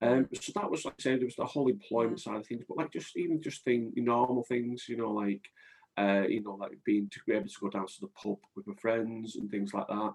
um, 0.02 0.28
so 0.38 0.52
that 0.54 0.70
was 0.70 0.84
like 0.84 0.94
I 0.98 1.02
said, 1.02 1.22
it 1.22 1.24
was 1.24 1.36
the 1.36 1.46
whole 1.46 1.68
employment 1.68 2.20
side 2.20 2.36
of 2.36 2.46
things, 2.46 2.64
but 2.68 2.76
like 2.76 2.92
just 2.92 3.16
even 3.16 3.40
just 3.40 3.64
thing 3.64 3.92
normal 3.96 4.42
things, 4.44 4.84
you 4.88 4.96
know, 4.96 5.10
like 5.10 5.42
uh, 5.96 6.24
you 6.28 6.42
know, 6.42 6.54
like 6.54 6.72
being 6.84 7.08
to 7.10 7.20
be 7.26 7.34
able 7.34 7.48
to 7.48 7.60
go 7.60 7.70
down 7.70 7.86
to 7.86 8.00
the 8.02 8.08
pub 8.08 8.36
with 8.54 8.66
my 8.66 8.74
friends 8.74 9.36
and 9.36 9.50
things 9.50 9.72
like 9.72 9.88
that. 9.88 10.14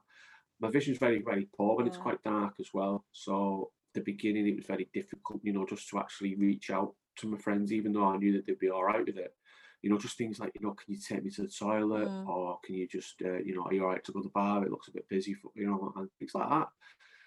My 0.62 0.70
vision's 0.70 0.98
very, 0.98 1.22
very 1.22 1.48
poor 1.58 1.80
and 1.80 1.88
yeah. 1.88 1.94
it's 1.94 2.02
quite 2.02 2.24
dark 2.24 2.54
as 2.60 2.70
well. 2.74 3.06
So 3.12 3.72
the 3.94 4.02
beginning 4.02 4.48
it 4.48 4.56
was 4.56 4.66
very 4.66 4.88
difficult, 4.94 5.42
you 5.44 5.54
know, 5.54 5.66
just 5.66 5.90
to 5.90 6.00
actually 6.00 6.36
reach 6.36 6.70
out 6.70 6.94
to 7.18 7.28
my 7.28 7.38
friends, 7.38 7.74
even 7.74 7.92
though 7.92 8.06
I 8.06 8.18
knew 8.18 8.34
that 8.34 8.46
they'd 8.46 8.60
be 8.60 8.70
all 8.70 8.86
right 8.86 9.06
with 9.06 9.18
it. 9.18 9.34
You 9.82 9.90
know, 9.90 9.98
just 9.98 10.18
things 10.18 10.40
like, 10.40 10.52
you 10.54 10.62
know, 10.62 10.76
can 10.76 10.94
you 10.94 11.00
take 11.00 11.24
me 11.24 11.32
to 11.32 11.42
the 11.42 11.48
toilet, 11.48 12.08
mm. 12.08 12.28
or 12.28 12.60
can 12.64 12.76
you 12.76 12.88
just, 12.88 13.16
uh, 13.26 13.40
you 13.40 13.56
know, 13.56 13.64
are 13.64 13.74
you 13.74 13.82
all 13.82 13.90
right 13.90 14.04
to 14.04 14.12
go 14.12 14.20
to 14.20 14.28
the 14.28 14.30
bar? 14.30 14.64
It 14.64 14.70
looks 14.70 14.88
a 14.90 14.92
bit 14.92 15.10
busy, 15.10 15.34
for, 15.34 15.50
you 15.56 15.66
know, 15.66 15.92
and 15.96 16.08
things 16.20 16.36
like 16.36 16.48
that. 16.50 16.68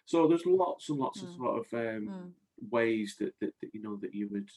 So 0.07 0.29
there's 0.29 0.47
lots 0.47 0.89
and 0.89 0.99
lots 0.99 1.21
mm. 1.21 1.29
of 1.29 1.35
sort 1.35 1.59
of 1.59 1.75
um, 1.75 2.09
mm 2.09 2.31
ways 2.71 3.17
that, 3.19 3.33
that, 3.41 3.53
that 3.61 3.71
you 3.73 3.83
know 3.83 3.97
that 3.97 4.15
you 4.15 4.29
would 4.31 4.51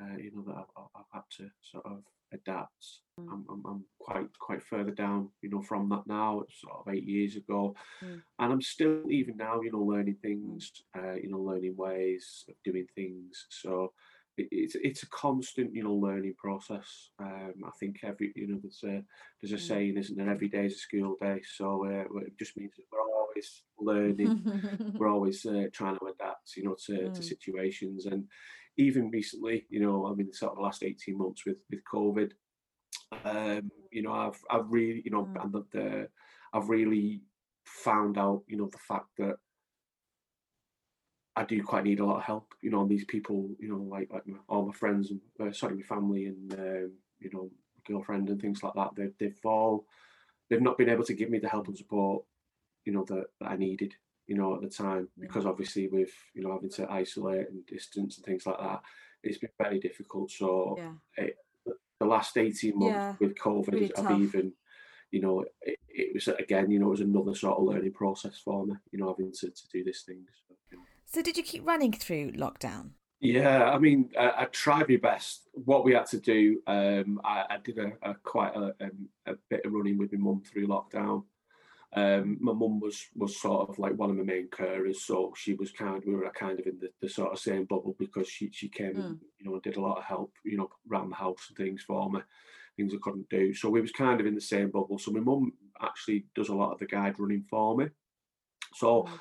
uh, 0.00 0.16
you 0.18 0.30
know 0.34 0.42
that 0.46 0.56
I've, 0.56 0.86
I've, 0.94 1.04
had 1.12 1.22
to 1.38 1.50
sort 1.62 1.86
of 1.86 2.02
adapt. 2.34 3.00
Mm. 3.20 3.32
I'm, 3.32 3.44
I'm, 3.50 3.62
I'm, 3.66 3.84
quite 3.98 4.38
quite 4.38 4.62
further 4.62 4.90
down, 4.90 5.30
you 5.42 5.50
know, 5.50 5.62
from 5.62 5.88
that 5.88 6.06
now. 6.06 6.40
It's 6.40 6.60
sort 6.60 6.74
of 6.86 6.92
eight 6.92 7.06
years 7.06 7.36
ago, 7.36 7.74
mm. 8.02 8.20
and 8.38 8.52
I'm 8.52 8.60
still 8.60 9.10
even 9.10 9.36
now, 9.36 9.60
you 9.60 9.72
know, 9.72 9.80
learning 9.80 10.16
things, 10.20 10.70
uh, 10.96 11.14
you 11.14 11.30
know, 11.30 11.38
learning 11.38 11.76
ways 11.76 12.44
of 12.48 12.54
doing 12.64 12.86
things. 12.94 13.46
So 13.50 13.92
it, 14.36 14.48
it's 14.50 14.76
it's 14.82 15.02
a 15.04 15.08
constant, 15.08 15.74
you 15.74 15.84
know, 15.84 15.94
learning 15.94 16.34
process. 16.36 17.10
Um, 17.18 17.54
I 17.64 17.70
think 17.78 18.00
every, 18.02 18.32
you 18.36 18.48
know, 18.48 18.58
there's 18.62 18.82
a 18.84 19.02
there's 19.40 19.52
a 19.52 19.64
mm. 19.64 19.68
saying, 19.68 19.96
isn't 19.96 20.16
there? 20.16 20.30
Every 20.30 20.48
day 20.48 20.66
is 20.66 20.74
a 20.74 20.78
school 20.78 21.16
day. 21.20 21.40
So 21.56 21.86
uh, 21.86 22.18
it 22.20 22.38
just 22.38 22.56
means 22.56 22.72
that 22.76 22.84
we're 22.92 23.00
always 23.00 23.62
learning. 23.78 24.94
we're 24.98 25.08
always 25.08 25.44
uh, 25.46 25.66
trying 25.72 25.98
to 25.98 26.06
adapt, 26.06 26.56
you 26.56 26.64
know, 26.64 26.76
to, 26.86 26.92
mm. 26.92 27.14
to 27.14 27.22
situations. 27.22 28.06
And 28.06 28.24
even 28.76 29.10
recently, 29.10 29.66
you 29.68 29.80
know, 29.80 30.06
I 30.06 30.14
mean, 30.14 30.32
sort 30.32 30.52
of 30.52 30.58
the 30.58 30.62
last 30.62 30.82
18 30.82 31.16
months 31.16 31.42
with, 31.46 31.56
with 31.70 31.80
COVID, 31.92 32.32
um, 33.24 33.70
you 33.92 34.02
know, 34.02 34.12
I've, 34.12 34.40
I've 34.50 34.70
really, 34.70 35.02
you 35.04 35.10
know, 35.10 35.24
mm. 35.24 35.42
and 35.42 35.52
the, 35.52 35.64
the, 35.72 36.08
I've 36.52 36.68
really 36.68 37.22
found 37.64 38.18
out, 38.18 38.42
you 38.48 38.56
know, 38.56 38.68
the 38.70 38.78
fact 38.78 39.06
that 39.18 39.36
I 41.36 41.44
do 41.44 41.62
quite 41.62 41.84
need 41.84 42.00
a 42.00 42.04
lot 42.04 42.18
of 42.18 42.22
help, 42.22 42.54
you 42.62 42.70
know, 42.70 42.80
on 42.80 42.88
these 42.88 43.04
people, 43.04 43.50
you 43.58 43.68
know, 43.68 43.82
like 43.82 44.08
like 44.12 44.26
my, 44.26 44.38
all 44.48 44.66
my 44.66 44.72
friends 44.72 45.10
and 45.10 45.20
uh, 45.40 45.52
sorry, 45.52 45.74
my 45.74 45.82
family 45.82 46.26
and 46.26 46.54
um, 46.54 46.92
you 47.18 47.30
know, 47.32 47.50
girlfriend 47.86 48.28
and 48.28 48.40
things 48.40 48.62
like 48.62 48.74
that. 48.74 48.90
They've 48.96 49.12
they've 49.18 49.38
all 49.44 49.84
they've 50.48 50.62
not 50.62 50.78
been 50.78 50.88
able 50.88 51.04
to 51.04 51.14
give 51.14 51.30
me 51.30 51.40
the 51.40 51.48
help 51.48 51.66
and 51.66 51.76
support 51.76 52.24
you 52.84 52.92
know 52.92 53.04
that, 53.08 53.24
that 53.40 53.50
I 53.50 53.56
needed 53.56 53.94
you 54.26 54.36
know 54.36 54.54
at 54.54 54.62
the 54.62 54.68
time 54.68 55.08
because 55.18 55.46
obviously 55.46 55.88
with 55.88 56.10
you 56.34 56.42
know 56.42 56.52
having 56.52 56.70
to 56.70 56.90
isolate 56.90 57.48
and 57.50 57.66
distance 57.66 58.16
and 58.16 58.24
things 58.24 58.46
like 58.46 58.58
that 58.58 58.80
it's 59.22 59.38
been 59.38 59.50
very 59.58 59.78
difficult 59.78 60.30
so 60.30 60.74
yeah. 60.78 60.92
it, 61.16 61.36
the 62.00 62.06
last 62.06 62.36
18 62.36 62.78
months 62.78 62.94
yeah, 62.94 63.14
with 63.20 63.34
covid 63.34 63.72
really 63.72 63.96
i've 63.96 64.04
tough. 64.04 64.20
even 64.20 64.52
you 65.14 65.20
know, 65.20 65.44
it, 65.62 65.78
it, 65.88 66.12
was 66.12 66.26
again, 66.26 66.72
you 66.72 66.80
know, 66.80 66.88
it 66.88 66.90
was 66.90 67.00
another 67.00 67.36
sort 67.36 67.56
of 67.56 67.64
learning 67.64 67.92
process 67.92 68.36
for 68.44 68.66
me, 68.66 68.74
you 68.90 68.98
know, 68.98 69.14
having 69.16 69.32
to, 69.32 69.48
to 69.48 69.68
do 69.72 69.84
this 69.84 70.02
thing. 70.02 70.24
So, 70.48 70.56
you 70.72 70.78
know. 70.78 70.84
so 71.06 71.22
did 71.22 71.36
you 71.36 71.44
keep 71.44 71.64
running 71.64 71.92
through 71.92 72.32
lockdown? 72.32 72.90
Yeah, 73.20 73.70
I 73.70 73.78
mean, 73.78 74.10
I, 74.18 74.32
I, 74.38 74.44
tried 74.46 74.88
my 74.88 74.96
best. 74.96 75.48
What 75.52 75.84
we 75.84 75.94
had 75.94 76.06
to 76.06 76.18
do, 76.18 76.60
um, 76.66 77.20
I, 77.24 77.44
I, 77.48 77.58
did 77.62 77.78
a, 77.78 77.92
a 78.02 78.14
quite 78.24 78.56
a, 78.56 78.74
um, 78.80 79.08
a, 79.26 79.34
bit 79.48 79.64
of 79.64 79.72
running 79.72 79.98
with 79.98 80.12
my 80.12 80.18
mum 80.18 80.42
through 80.44 80.66
lockdown. 80.66 81.22
Um, 81.96 82.38
my 82.40 82.52
mum 82.52 82.80
was 82.80 83.06
was 83.14 83.40
sort 83.40 83.68
of 83.68 83.78
like 83.78 83.94
one 83.94 84.10
of 84.10 84.16
my 84.16 84.24
main 84.24 84.48
carers, 84.48 84.96
so 84.96 85.32
she 85.36 85.54
was 85.54 85.70
kind. 85.70 86.02
We 86.04 86.14
were 86.14 86.30
kind 86.30 86.58
of 86.58 86.66
in 86.66 86.78
the, 86.80 86.90
the 87.00 87.08
sort 87.08 87.32
of 87.32 87.38
same 87.38 87.64
bubble 87.64 87.94
because 87.98 88.28
she 88.28 88.50
she 88.52 88.68
came, 88.68 88.94
mm. 88.94 89.18
you 89.38 89.46
know, 89.46 89.54
and 89.54 89.62
did 89.62 89.76
a 89.76 89.80
lot 89.80 89.98
of 89.98 90.04
help, 90.04 90.32
you 90.44 90.56
know, 90.56 90.70
around 90.90 91.10
the 91.10 91.16
house 91.16 91.46
and 91.48 91.56
things 91.56 91.82
for 91.86 92.10
me, 92.10 92.20
things 92.76 92.92
I 92.94 92.98
couldn't 93.00 93.28
do. 93.28 93.54
So 93.54 93.70
we 93.70 93.80
was 93.80 93.92
kind 93.92 94.20
of 94.20 94.26
in 94.26 94.34
the 94.34 94.40
same 94.40 94.70
bubble. 94.70 94.98
So 94.98 95.12
my 95.12 95.20
mum 95.20 95.52
actually 95.80 96.26
does 96.34 96.48
a 96.48 96.54
lot 96.54 96.72
of 96.72 96.78
the 96.80 96.86
guide 96.86 97.14
running 97.18 97.44
for 97.48 97.76
me. 97.76 97.86
So. 98.74 99.02
Mm 99.02 99.18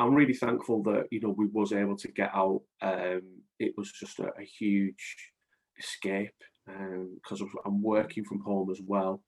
I'm 0.00 0.14
really 0.14 0.34
thankful 0.34 0.82
that 0.84 1.08
you 1.10 1.20
know 1.20 1.34
we 1.36 1.46
was 1.46 1.74
able 1.74 1.96
to 1.98 2.08
get 2.08 2.30
out. 2.34 2.62
Um, 2.80 3.42
it 3.58 3.74
was 3.76 3.92
just 3.92 4.18
a, 4.18 4.28
a 4.38 4.44
huge 4.44 5.30
escape 5.78 6.32
because 6.66 7.42
um, 7.42 7.50
I'm 7.66 7.82
working 7.82 8.24
from 8.24 8.40
home 8.40 8.70
as 8.70 8.80
well. 8.84 9.22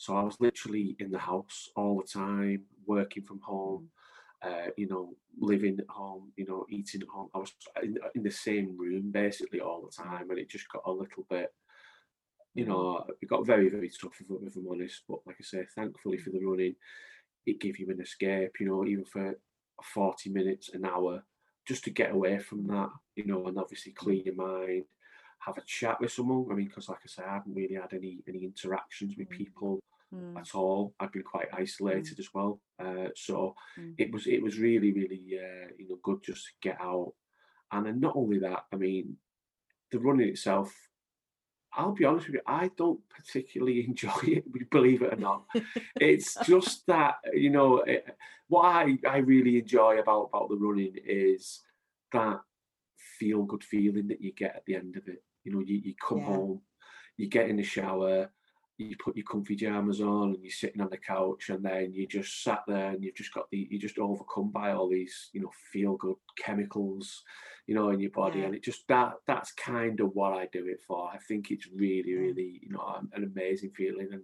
So 0.00 0.16
I 0.16 0.22
was 0.22 0.40
literally 0.40 0.96
in 0.98 1.10
the 1.10 1.18
house 1.18 1.68
all 1.76 2.00
the 2.00 2.08
time, 2.08 2.62
working 2.86 3.22
from 3.22 3.40
home. 3.42 3.90
Uh, 4.42 4.70
you 4.78 4.88
know, 4.88 5.14
living 5.38 5.78
at 5.78 5.88
home, 5.90 6.32
you 6.34 6.46
know, 6.46 6.64
eating 6.70 7.02
at 7.02 7.08
home. 7.08 7.28
I 7.34 7.38
was 7.40 7.52
in, 7.82 7.98
in, 8.14 8.22
the 8.22 8.30
same 8.30 8.74
room 8.78 9.10
basically 9.10 9.60
all 9.60 9.82
the 9.82 10.02
time, 10.02 10.30
and 10.30 10.38
it 10.38 10.48
just 10.48 10.72
got 10.72 10.84
a 10.86 10.90
little 10.90 11.26
bit, 11.28 11.52
you 12.54 12.64
know, 12.64 13.04
it 13.20 13.28
got 13.28 13.44
very, 13.44 13.68
very 13.68 13.90
tough 13.90 14.18
if, 14.18 14.26
if 14.30 14.56
I'm 14.56 14.68
honest. 14.70 15.02
But 15.06 15.18
like 15.26 15.36
I 15.38 15.44
say, 15.44 15.66
thankfully 15.76 16.16
for 16.16 16.30
the 16.30 16.42
running, 16.42 16.76
it 17.44 17.60
gave 17.60 17.78
you 17.78 17.90
an 17.90 18.00
escape, 18.00 18.52
you 18.58 18.68
know, 18.68 18.86
even 18.86 19.04
for 19.04 19.34
40 19.92 20.30
minutes, 20.30 20.70
an 20.72 20.86
hour, 20.86 21.22
just 21.68 21.84
to 21.84 21.90
get 21.90 22.12
away 22.12 22.38
from 22.38 22.66
that, 22.68 22.88
you 23.16 23.26
know, 23.26 23.46
and 23.46 23.58
obviously 23.58 23.92
clear 23.92 24.22
your 24.22 24.36
mind, 24.36 24.84
have 25.40 25.58
a 25.58 25.62
chat 25.66 26.00
with 26.00 26.12
someone. 26.12 26.46
I 26.50 26.54
mean, 26.54 26.66
because 26.66 26.88
like 26.88 27.00
I 27.04 27.08
say, 27.08 27.22
I 27.26 27.34
haven't 27.34 27.54
really 27.54 27.74
had 27.74 27.92
any 27.92 28.18
any 28.28 28.44
interactions 28.44 29.14
with 29.16 29.28
mm. 29.28 29.36
people 29.36 29.80
mm. 30.14 30.38
at 30.38 30.54
all. 30.54 30.94
I've 31.00 31.12
been 31.12 31.22
quite 31.22 31.48
isolated 31.52 32.16
mm. 32.16 32.20
as 32.20 32.28
well. 32.32 32.60
Uh, 32.78 33.08
so 33.14 33.54
mm. 33.78 33.94
it 33.98 34.12
was 34.12 34.26
it 34.26 34.42
was 34.42 34.58
really 34.58 34.92
really 34.92 35.38
uh, 35.38 35.68
you 35.78 35.88
know 35.88 35.98
good 36.02 36.22
just 36.22 36.46
to 36.46 36.52
get 36.62 36.80
out, 36.80 37.12
and 37.72 37.86
then 37.86 38.00
not 38.00 38.16
only 38.16 38.38
that, 38.40 38.64
I 38.72 38.76
mean, 38.76 39.16
the 39.90 39.98
running 39.98 40.28
itself 40.28 40.74
I'll 41.72 41.92
be 41.92 42.04
honest 42.04 42.26
with 42.26 42.34
you, 42.34 42.40
I 42.46 42.70
don't 42.76 43.00
particularly 43.08 43.84
enjoy 43.86 44.20
it, 44.22 44.70
believe 44.70 45.02
it 45.02 45.12
or 45.12 45.16
not. 45.16 45.44
it's 45.96 46.36
just 46.44 46.86
that, 46.86 47.16
you 47.32 47.50
know, 47.50 47.78
it, 47.78 48.06
what 48.48 48.62
I, 48.62 48.98
I 49.08 49.18
really 49.18 49.58
enjoy 49.58 49.98
about, 49.98 50.30
about 50.32 50.48
the 50.48 50.56
running 50.56 50.96
is 51.04 51.60
that 52.12 52.40
feel 53.18 53.44
good 53.44 53.62
feeling 53.62 54.08
that 54.08 54.20
you 54.20 54.32
get 54.32 54.56
at 54.56 54.64
the 54.66 54.74
end 54.74 54.96
of 54.96 55.06
it. 55.06 55.22
You 55.50 55.56
know, 55.56 55.64
you, 55.66 55.80
you 55.84 55.94
come 56.06 56.18
yeah. 56.18 56.26
home, 56.26 56.60
you 57.16 57.28
get 57.28 57.48
in 57.48 57.56
the 57.56 57.62
shower, 57.62 58.30
you 58.80 58.96
put 58.96 59.16
your 59.16 59.24
comfy 59.24 59.54
jammers 59.54 60.00
on 60.00 60.34
and 60.34 60.42
you're 60.42 60.50
sitting 60.50 60.80
on 60.80 60.88
the 60.90 60.96
couch 60.96 61.50
and 61.50 61.64
then 61.64 61.92
you 61.92 62.06
just 62.06 62.42
sat 62.42 62.60
there 62.66 62.90
and 62.90 63.02
you've 63.02 63.14
just 63.14 63.34
got 63.34 63.44
the 63.50 63.68
you're 63.70 63.80
just 63.80 63.98
overcome 63.98 64.50
by 64.50 64.72
all 64.72 64.88
these 64.88 65.28
you 65.32 65.40
know 65.40 65.50
feel 65.72 65.96
good 65.96 66.16
chemicals 66.38 67.22
you 67.66 67.74
know 67.74 67.90
in 67.90 68.00
your 68.00 68.10
body. 68.10 68.40
Yeah. 68.40 68.46
and 68.46 68.54
it 68.54 68.64
just 68.64 68.86
that 68.88 69.14
that's 69.26 69.52
kind 69.52 70.00
of 70.00 70.10
what 70.14 70.32
i 70.32 70.48
do 70.52 70.66
it 70.66 70.80
for. 70.86 71.10
I 71.12 71.18
think 71.28 71.50
it's 71.50 71.68
really 71.74 72.14
really 72.14 72.60
you 72.62 72.70
know 72.70 73.00
an 73.12 73.24
amazing 73.24 73.72
feeling. 73.76 74.08
And 74.12 74.22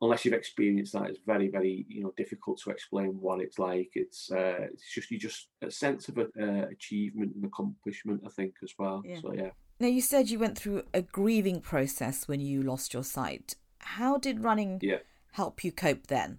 unless 0.00 0.24
you've 0.24 0.34
experienced 0.34 0.94
that 0.94 1.10
it's 1.10 1.20
very 1.26 1.48
very 1.48 1.84
you 1.88 2.02
know 2.02 2.14
difficult 2.16 2.60
to 2.62 2.70
explain 2.70 3.10
what 3.20 3.40
it's 3.40 3.58
like. 3.58 3.90
It's 3.94 4.30
uh 4.32 4.68
it's 4.72 4.94
just 4.94 5.10
you 5.10 5.18
just 5.18 5.48
a 5.60 5.70
sense 5.70 6.08
of 6.08 6.18
uh, 6.18 6.66
achievement 6.70 7.34
and 7.34 7.44
accomplishment 7.44 8.22
i 8.26 8.30
think 8.30 8.54
as 8.62 8.72
well. 8.78 9.02
Yeah. 9.04 9.20
so 9.20 9.32
yeah 9.34 9.50
now 9.82 9.88
you 9.88 10.00
said 10.00 10.30
you 10.30 10.38
went 10.38 10.56
through 10.56 10.82
a 10.94 11.02
grieving 11.02 11.60
process 11.60 12.26
when 12.26 12.40
you 12.40 12.62
lost 12.62 12.94
your 12.94 13.04
sight 13.04 13.56
how 13.82 14.16
did 14.16 14.42
running 14.42 14.78
yeah. 14.82 14.98
help 15.32 15.64
you 15.64 15.72
cope 15.72 16.06
then? 16.06 16.38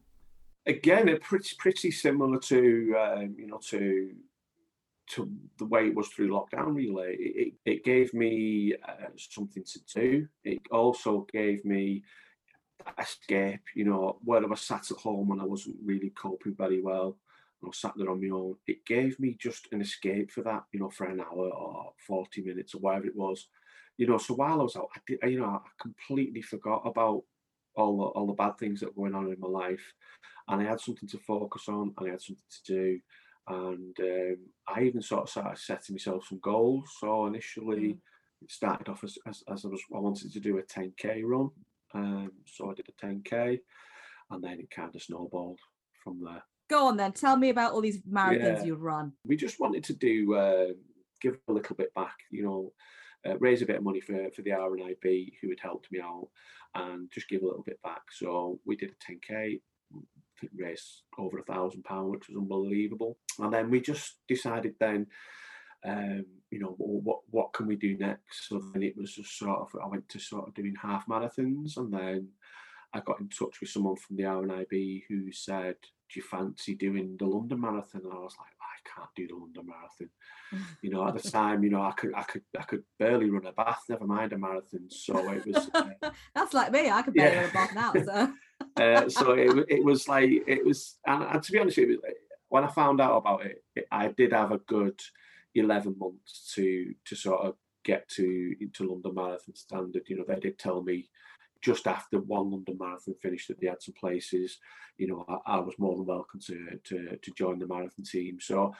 Again, 0.65 1.09
it 1.09 1.21
pretty 1.21 1.55
pretty 1.57 1.91
similar 1.91 2.39
to 2.39 2.95
um, 2.97 3.35
you 3.37 3.47
know 3.47 3.59
to 3.69 4.11
to 5.11 5.29
the 5.59 5.65
way 5.65 5.87
it 5.87 5.95
was 5.95 6.07
through 6.07 6.29
lockdown. 6.29 6.75
Really, 6.75 7.15
it, 7.19 7.53
it 7.65 7.83
gave 7.83 8.13
me 8.13 8.73
uh, 8.87 9.09
something 9.17 9.63
to 9.63 9.79
do. 9.93 10.27
It 10.43 10.61
also 10.71 11.27
gave 11.31 11.65
me 11.65 12.03
escape. 12.97 13.61
You 13.75 13.85
know, 13.85 14.19
where 14.23 14.41
I 14.41 14.47
was 14.47 14.61
sat 14.61 14.89
at 14.89 14.97
home 14.97 15.31
and 15.31 15.41
I 15.41 15.45
wasn't 15.45 15.75
really 15.83 16.11
coping 16.11 16.55
very 16.57 16.81
well. 16.81 17.17
I 17.63 17.67
was 17.67 17.77
sat 17.77 17.93
there 17.95 18.09
on 18.09 18.21
my 18.21 18.35
own. 18.35 18.55
It 18.67 18.85
gave 18.85 19.19
me 19.19 19.37
just 19.39 19.67
an 19.71 19.81
escape 19.81 20.31
for 20.31 20.41
that. 20.43 20.63
You 20.71 20.81
know, 20.81 20.89
for 20.89 21.05
an 21.05 21.21
hour 21.21 21.49
or 21.49 21.93
forty 22.05 22.41
minutes 22.41 22.75
or 22.75 22.79
whatever 22.79 23.07
it 23.07 23.15
was. 23.15 23.47
You 23.97 24.07
know, 24.07 24.17
so 24.17 24.33
while 24.33 24.59
I 24.59 24.63
was 24.63 24.75
out, 24.75 24.89
I 24.95 24.99
did. 25.07 25.19
You 25.23 25.39
know, 25.39 25.45
I 25.45 25.59
completely 25.81 26.41
forgot 26.41 26.81
about 26.85 27.23
all 27.75 27.97
the, 27.97 28.03
all 28.03 28.27
the 28.27 28.33
bad 28.33 28.57
things 28.57 28.79
that 28.79 28.95
were 28.95 29.09
going 29.09 29.15
on 29.15 29.31
in 29.31 29.39
my 29.39 29.47
life, 29.47 29.93
and 30.47 30.61
I 30.61 30.65
had 30.65 30.79
something 30.79 31.09
to 31.09 31.17
focus 31.19 31.67
on, 31.67 31.93
and 31.97 32.07
I 32.07 32.11
had 32.11 32.21
something 32.21 32.43
to 32.49 32.73
do, 32.73 32.99
and 33.47 33.97
um, 33.99 34.37
I 34.67 34.83
even 34.83 35.01
sort 35.01 35.23
of 35.23 35.29
started 35.29 35.57
setting 35.57 35.95
myself 35.95 36.25
some 36.27 36.39
goals. 36.41 36.89
So 36.99 37.27
initially, 37.27 37.89
mm. 37.89 37.97
it 38.41 38.51
started 38.51 38.89
off 38.89 39.03
as, 39.03 39.17
as, 39.27 39.43
as 39.51 39.65
I 39.65 39.67
was 39.69 39.81
I 39.95 39.99
wanted 39.99 40.31
to 40.33 40.39
do 40.39 40.57
a 40.57 40.63
10k 40.63 41.21
run, 41.23 41.49
um, 41.93 42.31
so 42.45 42.69
I 42.69 42.73
did 42.73 42.89
a 42.89 43.05
10k, 43.05 43.59
and 44.31 44.43
then 44.43 44.59
it 44.59 44.71
kind 44.71 44.95
of 44.95 45.01
snowballed 45.01 45.59
from 46.03 46.23
there. 46.23 46.43
Go 46.69 46.87
on 46.87 46.97
then, 46.97 47.11
tell 47.11 47.35
me 47.35 47.49
about 47.49 47.73
all 47.73 47.81
these 47.81 48.01
marathons 48.01 48.59
yeah. 48.59 48.63
you've 48.63 48.81
run. 48.81 49.13
We 49.25 49.35
just 49.35 49.59
wanted 49.59 49.83
to 49.85 49.93
do 49.93 50.33
uh, 50.33 50.67
give 51.21 51.37
a 51.47 51.53
little 51.53 51.75
bit 51.75 51.93
back, 51.93 52.15
you 52.31 52.43
know. 52.43 52.73
Uh, 53.25 53.37
raise 53.37 53.61
a 53.61 53.65
bit 53.65 53.77
of 53.77 53.83
money 53.83 54.01
for, 54.01 54.29
for 54.35 54.41
the 54.41 54.49
RNIB 54.49 55.31
who 55.41 55.47
had 55.47 55.59
helped 55.61 55.89
me 55.93 56.01
out 56.01 56.27
and 56.75 57.09
just 57.09 57.29
give 57.29 57.41
a 57.41 57.45
little 57.45 57.63
bit 57.63 57.81
back. 57.81 58.01
So 58.11 58.59
we 58.65 58.75
did 58.75 58.91
a 58.91 59.11
10k, 59.11 59.61
race 60.55 61.03
over 61.17 61.39
a 61.39 61.43
thousand 61.43 61.83
pound, 61.83 62.09
which 62.09 62.27
was 62.27 62.37
unbelievable. 62.37 63.17
And 63.39 63.53
then 63.53 63.69
we 63.69 63.81
just 63.81 64.19
decided 64.27 64.75
then, 64.79 65.07
um, 65.85 66.25
you 66.49 66.59
know, 66.59 66.75
what 66.77 67.19
what 67.29 67.53
can 67.53 67.67
we 67.67 67.75
do 67.75 67.97
next? 67.97 68.49
So 68.49 68.61
then 68.73 68.83
it 68.83 68.97
was 68.97 69.13
just 69.13 69.37
sort 69.37 69.59
of 69.59 69.69
I 69.81 69.87
went 69.87 70.07
to 70.09 70.19
sort 70.19 70.47
of 70.47 70.53
doing 70.53 70.75
half 70.81 71.07
marathons, 71.07 71.77
and 71.77 71.93
then 71.93 72.29
I 72.93 72.99
got 72.99 73.19
in 73.19 73.29
touch 73.29 73.59
with 73.59 73.69
someone 73.69 73.95
from 73.95 74.17
the 74.17 74.23
RNIB 74.23 75.03
who 75.09 75.31
said, 75.31 75.75
"Do 76.13 76.19
you 76.19 76.23
fancy 76.23 76.75
doing 76.75 77.17
the 77.17 77.25
London 77.25 77.61
Marathon?" 77.61 78.01
And 78.03 78.13
I 78.13 78.17
was 78.17 78.35
like, 78.37 78.53
I 78.61 78.73
can't 78.95 79.09
do 79.15 79.27
the 79.27 79.35
London 79.35 79.65
Marathon. 79.65 80.09
You 80.81 80.89
know, 80.89 81.07
at 81.07 81.15
the 81.15 81.29
time, 81.31 81.63
you 81.63 81.69
know, 81.69 81.81
I 81.81 81.91
could, 81.91 82.13
I 82.15 82.23
could, 82.23 82.43
I 82.57 82.63
could 82.63 82.83
barely 82.99 83.29
run 83.29 83.45
a 83.45 83.51
bath. 83.51 83.83
Never 83.89 84.05
mind 84.05 84.33
a 84.33 84.37
marathon. 84.37 84.89
So 84.89 85.31
it 85.31 85.45
was. 85.45 85.69
Uh, 86.03 86.11
That's 86.35 86.53
like 86.53 86.71
me. 86.71 86.89
I 86.89 87.01
could 87.01 87.13
barely 87.13 87.35
yeah. 87.35 87.41
run 87.41 87.49
a 87.49 87.53
bath 87.53 87.75
now. 87.75 88.33
So. 88.77 88.83
uh, 88.83 89.09
so 89.09 89.31
it, 89.31 89.65
it 89.67 89.83
was 89.83 90.07
like 90.07 90.29
it 90.47 90.65
was, 90.65 90.97
and, 91.05 91.23
and 91.23 91.43
to 91.43 91.51
be 91.51 91.59
honest, 91.59 91.77
it 91.77 91.87
was, 91.87 91.97
when 92.47 92.63
I 92.63 92.67
found 92.67 93.01
out 93.01 93.17
about 93.17 93.45
it, 93.45 93.63
it, 93.75 93.87
I 93.91 94.07
did 94.09 94.31
have 94.31 94.51
a 94.51 94.59
good 94.59 94.99
eleven 95.53 95.95
months 95.97 96.53
to 96.55 96.93
to 97.05 97.15
sort 97.15 97.41
of 97.41 97.55
get 97.83 98.07
to 98.09 98.55
into 98.61 98.89
London 98.89 99.15
Marathon 99.15 99.55
standard. 99.55 100.03
You 100.07 100.17
know, 100.17 100.25
they 100.27 100.39
did 100.39 100.57
tell 100.57 100.81
me 100.81 101.09
just 101.63 101.87
after 101.87 102.19
one 102.19 102.51
London 102.51 102.77
Marathon 102.79 103.15
finished 103.21 103.47
that 103.47 103.59
they 103.59 103.67
had 103.67 103.81
some 103.81 103.95
places, 103.99 104.59
you 104.97 105.07
know, 105.07 105.25
I, 105.27 105.55
I, 105.55 105.59
was 105.59 105.79
more 105.79 105.95
than 105.95 106.05
welcome 106.05 106.41
to, 106.41 106.79
to 106.83 107.17
to 107.17 107.31
join 107.37 107.57
the 107.57 107.67
marathon 107.67 108.03
team. 108.03 108.37
So 108.41 108.75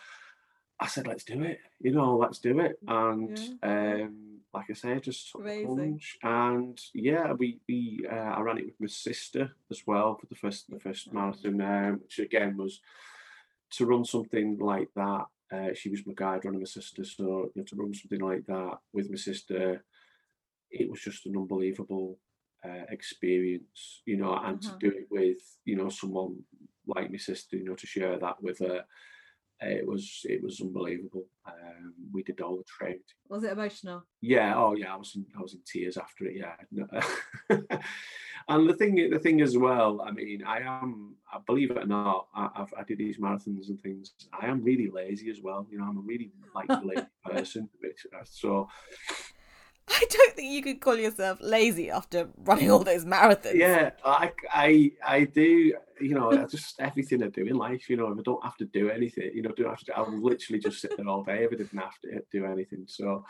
I 0.79 0.87
said, 0.87 1.07
let's 1.07 1.23
do 1.23 1.41
it. 1.43 1.59
You 1.79 1.91
know, 1.91 2.17
let's 2.17 2.39
do 2.39 2.59
it. 2.59 2.77
And 2.85 3.39
yeah. 3.39 4.01
um, 4.03 4.39
like 4.53 4.65
I 4.69 4.73
say, 4.73 4.99
just 4.99 5.31
took 5.31 5.45
the 5.45 5.65
plunge. 5.65 6.17
And 6.23 6.79
yeah, 6.93 7.31
we 7.31 7.61
we 7.69 8.05
uh, 8.11 8.15
I 8.15 8.41
ran 8.41 8.57
it 8.57 8.65
with 8.65 8.81
my 8.81 8.87
sister 8.87 9.51
as 9.71 9.81
well 9.87 10.17
for 10.19 10.25
the 10.27 10.35
first 10.35 10.69
the 10.69 10.79
first 10.79 11.13
marathon, 11.13 11.61
um, 11.61 11.99
which 12.03 12.19
again 12.19 12.57
was 12.57 12.81
to 13.71 13.85
run 13.85 14.03
something 14.03 14.59
like 14.59 14.89
that. 14.95 15.25
Uh, 15.51 15.73
she 15.73 15.89
was 15.89 16.05
my 16.05 16.13
guide 16.15 16.43
running 16.43 16.61
my 16.61 16.65
sister, 16.65 17.05
so 17.05 17.51
you 17.55 17.61
know, 17.61 17.63
to 17.63 17.75
run 17.75 17.93
something 17.93 18.19
like 18.19 18.45
that 18.47 18.77
with 18.91 19.09
my 19.09 19.17
sister, 19.17 19.85
it 20.69 20.89
was 20.89 20.99
just 20.99 21.25
an 21.27 21.37
unbelievable 21.37 22.17
uh, 22.65 22.85
experience, 22.89 24.01
you 24.05 24.17
know, 24.17 24.35
and 24.35 24.61
to 24.61 24.69
mm-hmm. 24.69 24.77
do 24.79 24.87
it 24.89 25.07
with, 25.09 25.37
you 25.65 25.75
know, 25.75 25.89
someone 25.89 26.43
like 26.87 27.11
my 27.11 27.17
sister, 27.17 27.57
you 27.57 27.65
know, 27.65 27.75
to 27.75 27.87
share 27.87 28.17
that 28.19 28.41
with 28.41 28.59
her, 28.59 28.83
it 29.65 29.87
was 29.87 30.21
it 30.25 30.43
was 30.43 30.59
unbelievable. 30.61 31.25
Um, 31.45 31.93
we 32.11 32.23
did 32.23 32.41
all 32.41 32.57
the 32.57 32.63
training. 32.63 32.99
Was 33.29 33.43
it 33.43 33.51
emotional? 33.51 34.03
Yeah. 34.21 34.55
Oh, 34.55 34.75
yeah. 34.75 34.93
I 34.93 34.97
was 34.97 35.13
in 35.15 35.25
I 35.37 35.41
was 35.41 35.53
in 35.53 35.61
tears 35.65 35.97
after 35.97 36.25
it. 36.25 36.35
Yeah. 36.35 37.07
and 38.49 38.69
the 38.69 38.73
thing 38.73 39.09
the 39.09 39.19
thing 39.19 39.41
as 39.41 39.57
well. 39.57 40.01
I 40.01 40.11
mean, 40.11 40.43
I 40.45 40.59
am. 40.59 41.15
I 41.31 41.39
believe 41.45 41.71
it 41.71 41.77
or 41.77 41.85
not, 41.85 42.27
I, 42.35 42.49
I've, 42.55 42.73
I 42.77 42.83
did 42.83 42.97
these 42.99 43.17
marathons 43.17 43.69
and 43.69 43.81
things. 43.81 44.11
I 44.39 44.47
am 44.47 44.63
really 44.63 44.89
lazy 44.89 45.29
as 45.29 45.39
well. 45.41 45.65
You 45.69 45.79
know, 45.79 45.85
I'm 45.85 45.97
a 45.97 46.01
really 46.01 46.31
like 46.53 46.69
lazy 46.83 47.07
person. 47.25 47.69
So 48.25 48.67
I 49.89 50.05
don't 50.09 50.33
think 50.33 50.51
you 50.51 50.63
could 50.63 50.79
call 50.79 50.95
yourself 50.95 51.39
lazy 51.41 51.89
after 51.91 52.29
running 52.45 52.71
all 52.71 52.83
those 52.83 53.03
marathons. 53.03 53.55
Yeah, 53.55 53.91
I, 54.05 54.31
I, 54.51 54.91
I 55.05 55.23
do. 55.25 55.73
You 55.99 56.15
know, 56.15 56.47
just 56.47 56.79
everything 56.79 57.23
I 57.23 57.27
do 57.27 57.45
in 57.45 57.55
life. 57.55 57.89
You 57.89 57.97
know, 57.97 58.11
if 58.11 58.19
I 58.19 58.21
don't 58.23 58.43
have 58.43 58.57
to 58.57 58.65
do 58.65 58.89
anything, 58.89 59.31
you 59.33 59.41
know, 59.41 59.51
don't 59.51 59.69
have 59.69 59.83
to. 59.85 59.97
I'll 59.97 60.21
literally 60.21 60.59
just 60.59 60.79
sit 60.79 60.95
there 60.95 61.07
all 61.07 61.23
day 61.23 61.43
if 61.43 61.53
I 61.53 61.55
didn't 61.55 61.77
have 61.77 61.99
to 62.03 62.21
do 62.31 62.45
anything. 62.45 62.85
So, 62.87 63.25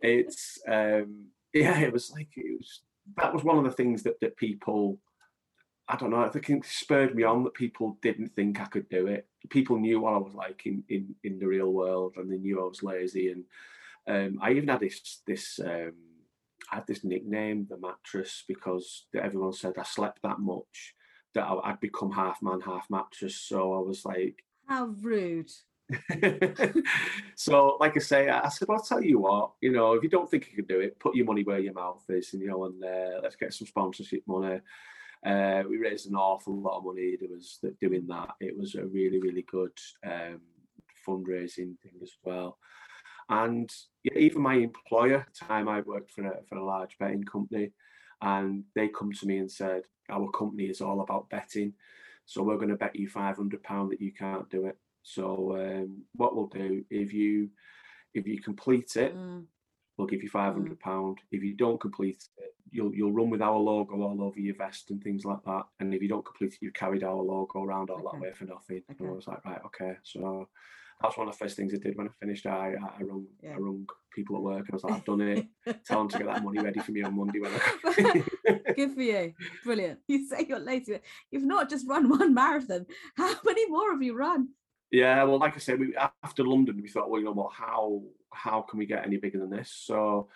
it's 0.00 0.58
um, 0.68 1.26
yeah, 1.54 1.78
it 1.78 1.92
was 1.92 2.10
like 2.10 2.28
it 2.36 2.58
was. 2.58 2.80
That 3.16 3.32
was 3.34 3.44
one 3.44 3.58
of 3.58 3.64
the 3.64 3.72
things 3.72 4.02
that 4.02 4.20
that 4.20 4.36
people. 4.36 4.98
I 5.88 5.96
don't 5.96 6.10
know. 6.10 6.24
I 6.24 6.28
think 6.28 6.48
it 6.48 6.64
spurred 6.64 7.14
me 7.14 7.24
on 7.24 7.44
that 7.44 7.54
people 7.54 7.98
didn't 8.02 8.34
think 8.34 8.60
I 8.60 8.66
could 8.66 8.88
do 8.88 9.08
it. 9.08 9.26
People 9.50 9.78
knew 9.78 10.00
what 10.00 10.14
I 10.14 10.18
was 10.18 10.34
like 10.34 10.66
in 10.66 10.82
in 10.88 11.14
in 11.22 11.38
the 11.38 11.46
real 11.46 11.72
world, 11.72 12.14
and 12.16 12.30
they 12.30 12.38
knew 12.38 12.60
I 12.60 12.68
was 12.68 12.82
lazy 12.82 13.30
and 13.30 13.44
um, 14.08 14.38
I 14.40 14.52
even 14.52 14.68
had 14.68 14.80
this 14.80 15.22
this 15.26 15.60
um, 15.64 15.92
I 16.70 16.76
had 16.76 16.86
this 16.86 17.04
nickname, 17.04 17.66
the 17.68 17.78
mattress, 17.78 18.44
because 18.48 19.06
everyone 19.14 19.52
said 19.52 19.74
I 19.78 19.82
slept 19.82 20.20
that 20.22 20.38
much 20.38 20.94
that 21.34 21.44
I, 21.44 21.70
would 21.70 21.80
become 21.80 22.12
half 22.12 22.38
man, 22.42 22.60
half 22.60 22.86
mattress. 22.90 23.36
So 23.36 23.74
I 23.74 23.80
was 23.80 24.04
like, 24.04 24.44
how 24.66 24.86
rude. 25.00 25.50
so, 27.36 27.76
like 27.80 27.96
I 27.96 28.00
say, 28.00 28.28
I 28.28 28.48
said, 28.48 28.68
well, 28.68 28.78
I'll 28.78 28.84
tell 28.84 29.02
you 29.02 29.18
what, 29.18 29.52
you 29.60 29.72
know, 29.72 29.92
if 29.92 30.02
you 30.02 30.08
don't 30.08 30.30
think 30.30 30.48
you 30.50 30.56
can 30.56 30.64
do 30.64 30.80
it, 30.80 30.98
put 30.98 31.14
your 31.14 31.26
money 31.26 31.42
where 31.44 31.58
your 31.58 31.74
mouth 31.74 32.02
is, 32.08 32.32
and 32.32 32.42
you 32.42 32.48
know, 32.48 32.64
and 32.64 32.82
uh, 32.82 33.20
let's 33.22 33.36
get 33.36 33.52
some 33.52 33.66
sponsorship 33.66 34.22
money. 34.26 34.60
Uh, 35.24 35.62
we 35.68 35.76
raised 35.76 36.08
an 36.08 36.16
awful 36.16 36.60
lot 36.60 36.78
of 36.78 36.84
money. 36.84 37.16
There 37.20 37.28
was 37.28 37.60
doing 37.80 38.06
that. 38.08 38.30
It 38.40 38.56
was 38.56 38.74
a 38.74 38.86
really, 38.86 39.20
really 39.20 39.42
good 39.42 39.78
um, 40.04 40.40
fundraising 41.06 41.78
thing 41.78 41.92
as 42.02 42.12
well. 42.24 42.58
And 43.32 43.72
even 44.14 44.42
my 44.42 44.56
employer, 44.56 45.26
time 45.34 45.66
I 45.66 45.80
worked 45.80 46.10
for 46.10 46.26
a, 46.26 46.42
for 46.48 46.56
a 46.56 46.64
large 46.64 46.98
betting 46.98 47.24
company, 47.24 47.72
and 48.20 48.64
they 48.74 48.88
come 48.88 49.12
to 49.12 49.26
me 49.26 49.38
and 49.38 49.50
said, 49.50 49.82
our 50.10 50.30
company 50.30 50.64
is 50.64 50.82
all 50.82 51.00
about 51.00 51.30
betting. 51.30 51.72
So 52.26 52.42
we're 52.42 52.56
going 52.56 52.68
to 52.68 52.76
bet 52.76 52.94
you 52.94 53.08
£500 53.08 53.90
that 53.90 54.00
you 54.00 54.12
can't 54.12 54.48
do 54.50 54.66
it. 54.66 54.76
So 55.02 55.56
um, 55.56 56.02
what 56.14 56.36
we'll 56.36 56.46
do, 56.46 56.84
if 56.90 57.12
you 57.12 57.48
if 58.14 58.26
you 58.26 58.40
complete 58.40 58.94
it, 58.96 59.16
mm. 59.16 59.44
we'll 59.96 60.06
give 60.06 60.22
you 60.22 60.28
five 60.28 60.52
hundred 60.52 60.78
pound. 60.78 61.16
Mm. 61.16 61.38
If 61.38 61.42
you 61.42 61.54
don't 61.54 61.80
complete 61.80 62.22
it, 62.38 62.54
you'll 62.70 62.94
you'll 62.94 63.12
run 63.12 63.30
with 63.30 63.42
our 63.42 63.58
logo 63.58 64.00
all 64.00 64.22
over 64.22 64.38
your 64.38 64.54
vest 64.54 64.90
and 64.90 65.02
things 65.02 65.24
like 65.24 65.42
that. 65.46 65.64
And 65.80 65.92
if 65.92 66.02
you 66.02 66.08
don't 66.08 66.24
complete 66.24 66.52
it, 66.52 66.58
you've 66.60 66.74
carried 66.74 67.02
our 67.02 67.16
logo 67.20 67.64
around 67.64 67.90
all 67.90 68.06
okay. 68.06 68.08
that 68.12 68.22
way 68.22 68.32
for 68.32 68.44
nothing. 68.44 68.82
Okay. 68.90 68.96
And 69.00 69.08
I 69.08 69.12
was 69.12 69.26
like, 69.26 69.44
right, 69.44 69.60
okay. 69.66 69.96
So 70.04 70.48
that's 71.02 71.16
one 71.16 71.28
of 71.28 71.34
the 71.34 71.38
first 71.38 71.56
things 71.56 71.74
I 71.74 71.78
did 71.78 71.96
when 71.96 72.08
I 72.08 72.10
finished. 72.20 72.46
I 72.46 72.74
I 72.98 73.02
rung 73.02 73.26
yeah. 73.42 73.54
I 73.54 73.58
rung 73.58 73.86
people 74.14 74.36
at 74.36 74.42
work 74.42 74.60
and 74.60 74.70
I 74.72 74.74
was 74.74 74.84
like, 74.84 74.92
I've 74.94 75.04
done 75.04 75.20
it. 75.20 75.46
Tell 75.86 75.98
them 75.98 76.08
to 76.08 76.18
get 76.18 76.26
that 76.26 76.44
money 76.44 76.60
ready 76.60 76.80
for 76.80 76.92
me 76.92 77.02
on 77.02 77.16
Monday 77.16 77.40
when 77.40 77.52
I. 77.52 78.24
Good 78.76 78.94
for 78.94 79.02
you, 79.02 79.34
brilliant. 79.64 80.00
You 80.06 80.26
say 80.26 80.46
you're 80.48 80.58
lazy. 80.58 81.00
You've 81.30 81.44
not 81.44 81.70
just 81.70 81.88
run 81.88 82.08
one 82.18 82.34
marathon. 82.34 82.86
How 83.16 83.34
many 83.44 83.68
more 83.68 83.92
have 83.92 84.02
you 84.02 84.14
run? 84.14 84.48
Yeah, 84.90 85.24
well, 85.24 85.38
like 85.38 85.54
I 85.54 85.58
said, 85.58 85.80
we, 85.80 85.96
after 86.22 86.44
London, 86.44 86.80
we 86.82 86.88
thought, 86.88 87.08
well, 87.08 87.18
you 87.18 87.26
know 87.26 87.32
what? 87.32 87.52
How 87.54 88.02
how 88.32 88.62
can 88.62 88.78
we 88.78 88.86
get 88.86 89.06
any 89.06 89.16
bigger 89.16 89.38
than 89.38 89.50
this? 89.50 89.70
So. 89.70 90.28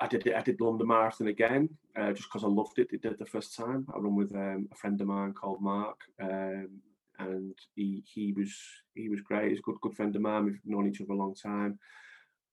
I 0.00 0.08
did 0.08 0.26
it. 0.26 0.34
I 0.34 0.40
did 0.40 0.60
London 0.60 0.88
Marathon 0.88 1.28
again, 1.28 1.68
uh, 1.96 2.12
just 2.12 2.24
because 2.24 2.42
I 2.42 2.48
loved 2.48 2.78
it. 2.78 2.88
It 2.92 3.02
did 3.02 3.18
the 3.18 3.26
first 3.26 3.54
time. 3.54 3.86
I 3.94 3.98
run 3.98 4.16
with 4.16 4.34
um, 4.34 4.68
a 4.72 4.74
friend 4.74 5.00
of 5.00 5.06
mine 5.06 5.32
called 5.32 5.62
Mark. 5.62 6.00
Um, 6.20 6.80
and 7.22 7.54
he 7.74 8.02
he 8.12 8.32
was 8.32 8.54
he 8.94 9.08
was 9.08 9.20
great. 9.20 9.50
He's 9.50 9.58
a 9.58 9.62
good 9.62 9.80
good 9.80 9.94
friend 9.94 10.14
of 10.14 10.22
mine. 10.22 10.44
We've 10.44 10.58
known 10.64 10.88
each 10.88 11.00
other 11.00 11.12
a 11.12 11.16
long 11.16 11.34
time. 11.34 11.78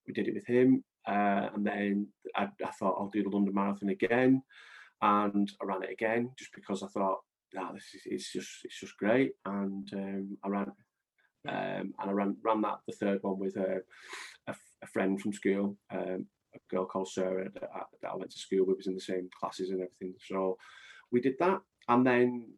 We 0.08 0.14
did 0.14 0.28
it 0.28 0.34
with 0.34 0.48
him, 0.48 0.84
uh, 1.08 1.50
and 1.54 1.66
then 1.66 2.08
I, 2.36 2.48
I, 2.66 2.72
thought 2.72 2.96
I'll 3.00 3.12
do 3.14 3.24
the 3.24 3.30
London 3.30 3.54
Marathon 3.54 3.90
again, 3.90 4.42
and 5.02 5.52
I 5.62 5.66
ran 5.66 5.84
it 5.84 5.92
again 5.92 6.32
just 6.38 6.52
because 6.54 6.82
I 6.82 6.88
thought, 6.88 7.20
nah, 7.54 7.72
this 7.74 7.86
is 7.94 8.02
it's 8.06 8.32
just 8.32 8.50
it's 8.64 8.80
just 8.80 8.98
great, 8.98 9.34
and 9.46 9.88
um, 9.94 10.38
I 10.44 10.48
ran. 10.50 10.72
Um, 11.48 11.94
and 11.98 12.10
I 12.10 12.12
ran 12.12 12.36
ran 12.44 12.62
that 12.62 12.80
the 12.86 12.96
third 12.96 13.20
one 13.22 13.40
with 13.40 13.56
a, 13.56 13.82
a, 14.48 14.56
a 14.84 14.88
friend 14.88 15.22
from 15.22 15.32
school, 15.32 15.78
um, 15.90 16.26
a 16.54 16.60
girl 16.70 16.86
called 16.86 17.08
Sarah 17.08 17.50
that 17.54 17.70
I, 17.74 17.82
that 18.02 18.12
I 18.12 18.16
went 18.16 18.32
to 18.32 18.38
school 18.38 18.66
with, 18.66 18.78
was 18.78 18.88
in 18.88 18.96
the 18.96 19.00
same 19.00 19.30
classes 19.40 19.70
and 19.70 19.82
everything. 19.82 20.16
So 20.28 20.58
we 21.12 21.22
did 21.22 21.36
that, 21.40 21.62
and 21.88 22.06
then 22.06 22.54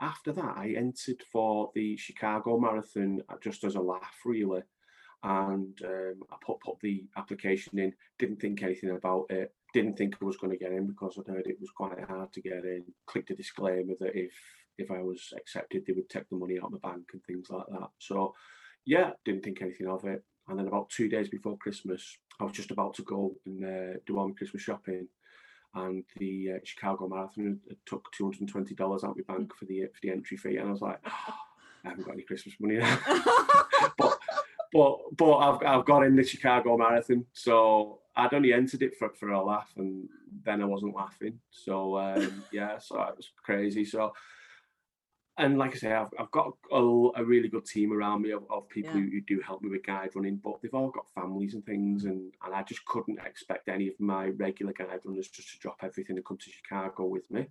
After 0.00 0.32
that, 0.32 0.56
I 0.56 0.74
entered 0.76 1.22
for 1.30 1.70
the 1.74 1.96
Chicago 1.96 2.58
Marathon 2.58 3.22
just 3.42 3.64
as 3.64 3.74
a 3.74 3.80
laugh, 3.80 4.20
really. 4.24 4.62
And 5.24 5.78
um, 5.84 6.22
I 6.30 6.36
put, 6.44 6.60
put 6.60 6.80
the 6.80 7.04
application 7.16 7.78
in, 7.78 7.92
didn't 8.18 8.40
think 8.40 8.62
anything 8.62 8.90
about 8.90 9.26
it, 9.30 9.54
didn't 9.72 9.96
think 9.96 10.16
I 10.20 10.24
was 10.24 10.36
going 10.36 10.50
to 10.50 10.58
get 10.58 10.72
in 10.72 10.86
because 10.86 11.16
I'd 11.16 11.32
heard 11.32 11.46
it 11.46 11.60
was 11.60 11.70
quite 11.70 12.02
hard 12.02 12.32
to 12.32 12.40
get 12.40 12.64
in. 12.64 12.84
Clicked 13.06 13.30
a 13.30 13.36
disclaimer 13.36 13.94
that 14.00 14.16
if 14.16 14.32
if 14.78 14.90
I 14.90 15.00
was 15.00 15.32
accepted, 15.36 15.84
they 15.86 15.92
would 15.92 16.08
take 16.08 16.28
the 16.28 16.36
money 16.36 16.58
out 16.58 16.66
of 16.66 16.72
the 16.72 16.78
bank 16.78 17.04
and 17.12 17.22
things 17.24 17.48
like 17.50 17.66
that. 17.70 17.90
So, 17.98 18.34
yeah, 18.86 19.10
didn't 19.24 19.44
think 19.44 19.60
anything 19.60 19.86
of 19.86 20.04
it. 20.04 20.24
And 20.48 20.58
then 20.58 20.66
about 20.66 20.90
two 20.90 21.08
days 21.08 21.28
before 21.28 21.58
Christmas, 21.58 22.16
I 22.40 22.44
was 22.44 22.54
just 22.54 22.70
about 22.70 22.94
to 22.94 23.02
go 23.02 23.34
and 23.46 23.64
uh, 23.64 23.98
do 24.06 24.18
all 24.18 24.28
my 24.28 24.34
Christmas 24.34 24.62
shopping 24.62 25.08
and 25.74 26.04
the 26.18 26.52
uh, 26.52 26.58
Chicago 26.64 27.08
Marathon 27.08 27.60
took 27.86 28.10
two 28.12 28.24
hundred 28.24 28.40
and 28.40 28.48
twenty 28.48 28.74
dollars 28.74 29.04
out 29.04 29.10
of 29.10 29.16
my 29.16 29.34
bank 29.34 29.54
for 29.54 29.64
the 29.64 29.82
for 29.86 30.00
the 30.02 30.10
entry 30.10 30.36
fee, 30.36 30.56
and 30.56 30.68
I 30.68 30.72
was 30.72 30.80
like, 30.80 31.00
oh, 31.06 31.34
I 31.84 31.88
haven't 31.88 32.04
got 32.04 32.14
any 32.14 32.22
Christmas 32.22 32.54
money 32.60 32.78
now. 32.78 32.98
but 33.98 34.18
but 34.72 34.98
but 35.16 35.36
I've 35.38 35.62
I've 35.66 35.84
got 35.84 36.04
in 36.04 36.16
the 36.16 36.24
Chicago 36.24 36.76
Marathon, 36.76 37.24
so 37.32 38.00
I'd 38.16 38.34
only 38.34 38.52
entered 38.52 38.82
it 38.82 38.96
for, 38.96 39.10
for 39.10 39.30
a 39.30 39.42
laugh, 39.42 39.72
and 39.76 40.08
then 40.44 40.62
I 40.62 40.66
wasn't 40.66 40.94
laughing. 40.94 41.38
So 41.50 41.98
um, 41.98 42.44
yeah, 42.52 42.78
so 42.78 43.00
it 43.02 43.16
was 43.16 43.30
crazy. 43.42 43.84
So 43.84 44.12
and 45.38 45.58
like 45.58 45.72
I 45.72 45.78
say, 45.78 45.92
I've, 45.92 46.12
I've 46.18 46.30
got 46.30 46.52
a, 46.70 46.76
a, 46.76 47.24
really 47.24 47.48
good 47.48 47.64
team 47.64 47.92
around 47.92 48.22
me 48.22 48.32
of, 48.32 48.44
of 48.50 48.68
people 48.68 48.94
yeah. 48.94 49.00
who, 49.00 49.10
who, 49.10 49.20
do 49.22 49.40
help 49.40 49.62
me 49.62 49.70
with 49.70 49.86
guide 49.86 50.10
running, 50.14 50.38
but 50.42 50.60
they've 50.60 50.74
all 50.74 50.90
got 50.90 51.06
families 51.14 51.54
and 51.54 51.64
things, 51.64 52.04
and, 52.04 52.32
and 52.44 52.54
I 52.54 52.62
just 52.62 52.84
couldn't 52.84 53.18
expect 53.24 53.68
any 53.68 53.88
of 53.88 53.94
my 53.98 54.26
regular 54.26 54.74
guide 54.74 55.00
runners 55.04 55.28
just 55.28 55.50
to 55.52 55.58
drop 55.58 55.78
everything 55.82 56.16
and 56.16 56.24
come 56.24 56.36
to 56.36 56.50
Chicago 56.50 57.06
with 57.06 57.30
me. 57.30 57.46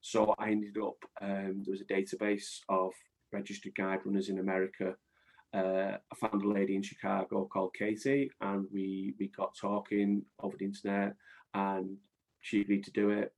So 0.00 0.34
I 0.38 0.50
ended 0.50 0.76
up, 0.76 0.96
um, 1.20 1.62
there 1.64 1.72
was 1.72 1.80
a 1.80 1.84
database 1.84 2.60
of 2.68 2.92
registered 3.32 3.74
guide 3.76 4.00
runners 4.04 4.28
in 4.28 4.38
America. 4.38 4.96
Uh, 5.52 5.98
I 6.12 6.16
found 6.16 6.42
a 6.42 6.48
lady 6.48 6.74
in 6.74 6.82
Chicago 6.82 7.44
called 7.44 7.76
Katie, 7.78 8.30
and 8.40 8.66
we 8.72 9.14
we 9.20 9.28
got 9.28 9.56
talking 9.56 10.24
over 10.40 10.56
the 10.56 10.64
internet, 10.64 11.14
and 11.54 11.96
she 12.40 12.60
agreed 12.60 12.84
to 12.84 12.90
do 12.90 13.10
it. 13.10 13.32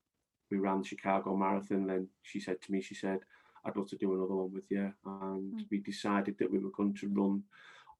We 0.51 0.57
ran 0.57 0.79
the 0.79 0.89
Chicago 0.89 1.37
Marathon. 1.37 1.87
Then 1.87 2.09
she 2.23 2.41
said 2.41 2.63
to 2.63 2.73
me, 2.73 2.81
she 2.81 2.95
said, 2.95 3.21
I'd 3.67 3.77
love 3.77 3.89
to 3.89 3.97
do 3.97 4.15
another 4.15 4.35
one 4.35 4.53
with 4.53 4.71
you. 4.71 4.93
And 5.05 5.61
mm. 5.61 5.67
we 5.71 5.79
decided 5.79 6.37
that 6.39 6.51
we 6.51 6.59
were 6.59 6.71
going 6.71 6.95
to 6.95 7.09
run 7.09 7.43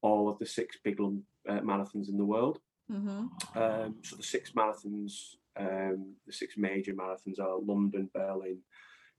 all 0.01 0.29
of 0.29 0.39
the 0.39 0.47
six 0.47 0.77
big 0.85 1.01
uh, 1.01 1.61
marathons 1.61 2.09
in 2.09 2.17
the 2.17 2.25
world. 2.25 2.61
Mm-hmm. 2.91 3.59
Um, 3.59 3.97
so 4.03 4.17
the 4.17 4.23
six 4.23 4.53
marathons, 4.53 5.35
um, 5.59 6.15
the 6.27 6.33
six 6.33 6.57
major 6.57 6.95
marathons 6.95 7.41
are 7.41 7.59
London, 7.59 8.09
Berlin, 8.15 8.59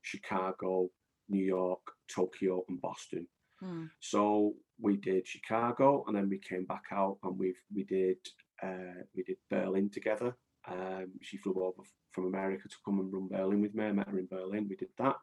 Chicago, 0.02 0.88
New 1.28 1.44
York, 1.44 1.80
Tokyo, 2.10 2.64
and 2.68 2.80
Boston. 2.80 3.26
Mm. 3.62 3.90
So 4.00 4.54
we 4.80 4.96
did 4.96 5.26
Chicago, 5.26 6.04
and 6.06 6.16
then 6.16 6.28
we 6.28 6.38
came 6.38 6.64
back 6.64 6.84
out 6.92 7.18
and 7.24 7.36
we 7.38 7.54
we 7.74 7.84
did 7.84 8.18
uh, 8.62 9.02
we 9.14 9.24
did 9.24 9.36
Berlin 9.50 9.90
together. 9.90 10.34
Um, 10.66 11.08
she 11.22 11.36
flew 11.38 11.64
over 11.64 11.82
from 12.12 12.26
America 12.26 12.68
to 12.68 12.76
come 12.84 13.00
and 13.00 13.12
run 13.12 13.28
Berlin 13.28 13.60
with 13.60 13.74
me. 13.74 13.86
I 13.86 13.92
met 13.92 14.08
her 14.08 14.18
in 14.18 14.26
Berlin. 14.26 14.66
We 14.68 14.76
did 14.76 14.90
that 14.98 15.16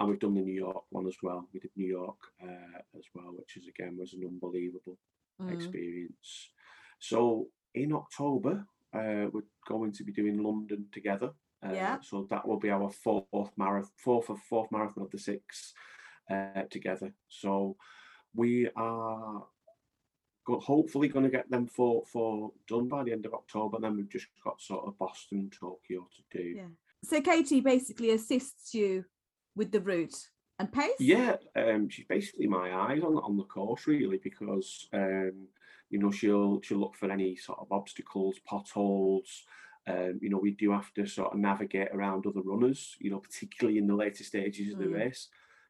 and 0.00 0.08
we've 0.08 0.18
done 0.18 0.34
the 0.34 0.40
New 0.40 0.54
York 0.54 0.84
one 0.88 1.06
as 1.06 1.16
well. 1.22 1.46
We 1.52 1.60
did 1.60 1.70
New 1.76 1.86
York 1.86 2.16
uh, 2.42 2.80
as 2.98 3.04
well, 3.14 3.34
which 3.36 3.56
is 3.58 3.68
again 3.68 3.98
was 3.98 4.14
an 4.14 4.22
unbelievable 4.26 4.98
mm. 5.40 5.52
experience. 5.52 6.48
So 6.98 7.48
in 7.74 7.92
October, 7.92 8.66
uh, 8.94 9.28
we're 9.30 9.44
going 9.68 9.92
to 9.92 10.04
be 10.04 10.12
doing 10.12 10.42
London 10.42 10.86
together. 10.90 11.30
Uh, 11.64 11.72
yeah. 11.72 11.98
So 12.00 12.26
that 12.30 12.48
will 12.48 12.58
be 12.58 12.70
our 12.70 12.90
fourth 12.90 13.52
marathon, 13.58 13.92
fourth 13.96 14.30
of 14.30 14.38
fourth 14.48 14.72
marathon 14.72 15.04
of 15.04 15.10
the 15.10 15.18
six 15.18 15.74
uh, 16.30 16.62
together. 16.70 17.12
So 17.28 17.76
we 18.34 18.70
are 18.76 19.44
hopefully 20.46 21.08
going 21.08 21.26
to 21.26 21.30
get 21.30 21.50
them 21.50 21.66
for 21.66 22.04
for 22.10 22.52
done 22.66 22.88
by 22.88 23.04
the 23.04 23.12
end 23.12 23.26
of 23.26 23.34
October. 23.34 23.76
And 23.76 23.84
then 23.84 23.96
we've 23.96 24.10
just 24.10 24.28
got 24.42 24.62
sort 24.62 24.86
of 24.86 24.98
Boston, 24.98 25.50
Tokyo 25.50 26.08
to 26.16 26.38
do. 26.38 26.48
Yeah. 26.56 26.68
So 27.04 27.20
Katie 27.20 27.60
basically 27.60 28.10
assists 28.10 28.72
you 28.72 29.04
with 29.56 29.72
the 29.72 29.80
route 29.80 30.16
and 30.58 30.72
pace? 30.72 30.92
Yeah, 30.98 31.36
um, 31.56 31.88
she's 31.88 32.06
basically 32.06 32.46
my 32.46 32.74
eyes 32.74 33.02
on 33.02 33.16
on 33.16 33.36
the 33.36 33.44
course 33.44 33.86
really 33.86 34.20
because 34.22 34.88
um, 34.92 35.48
you 35.88 35.98
know 35.98 36.10
she'll 36.10 36.60
she'll 36.62 36.78
look 36.78 36.96
for 36.96 37.10
any 37.10 37.36
sort 37.36 37.58
of 37.58 37.72
obstacles, 37.72 38.36
potholes. 38.46 39.44
Um, 39.86 40.18
you 40.20 40.28
know, 40.28 40.38
we 40.38 40.52
do 40.52 40.70
have 40.70 40.92
to 40.94 41.06
sort 41.06 41.32
of 41.32 41.38
navigate 41.38 41.88
around 41.92 42.26
other 42.26 42.42
runners. 42.42 42.96
You 43.00 43.10
know, 43.10 43.18
particularly 43.20 43.78
in 43.78 43.86
the 43.86 43.94
later 43.94 44.24
stages 44.24 44.72
of 44.72 44.78
the 44.78 44.86
mm. 44.86 44.94
race. 44.94 45.28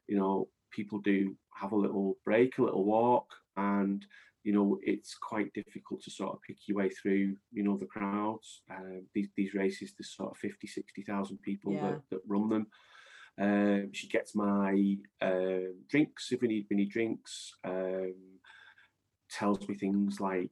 You 0.09 0.19
know, 0.19 0.49
people 0.71 0.99
do 0.99 1.37
have 1.55 1.73
a 1.73 1.77
little 1.77 2.19
break, 2.25 2.59
a 2.59 2.63
little 2.63 2.85
walk, 2.85 3.33
and 3.57 4.05
you 4.43 4.53
know, 4.53 4.79
it's 4.83 5.15
quite 5.15 5.53
difficult 5.53 6.03
to 6.03 6.11
sort 6.11 6.33
of 6.33 6.43
pick 6.43 6.57
your 6.67 6.79
way 6.79 6.89
through, 6.89 7.37
you 7.53 7.63
know, 7.63 7.77
the 7.77 7.87
crowds. 7.87 8.63
Uh, 8.71 9.01
these 9.15 9.29
these 9.37 9.55
races, 9.55 9.93
there's 9.97 10.17
sort 10.17 10.31
of 10.31 10.39
50, 10.39 10.67
60,000 10.67 11.39
people 11.43 11.73
Yeah. 11.73 11.91
that, 11.91 12.03
that 12.11 12.21
run 12.27 12.49
them. 12.49 12.67
Um, 13.39 13.93
she 13.93 14.09
gets 14.09 14.35
my 14.35 14.99
um 15.21 15.85
drinks 15.89 16.33
if 16.33 16.41
we 16.43 16.49
need 16.49 16.71
need 16.71 16.91
drinks. 16.91 17.53
Um, 17.65 18.41
tells 19.31 19.69
me 19.69 19.75
things 19.75 20.21
like 20.21 20.51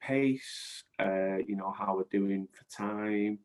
pace, 0.00 0.84
uh, 1.00 1.36
you 1.46 1.56
know, 1.56 1.72
how 1.72 1.96
we're 1.96 2.04
doing 2.10 2.48
for 2.52 2.64
time. 2.74 3.38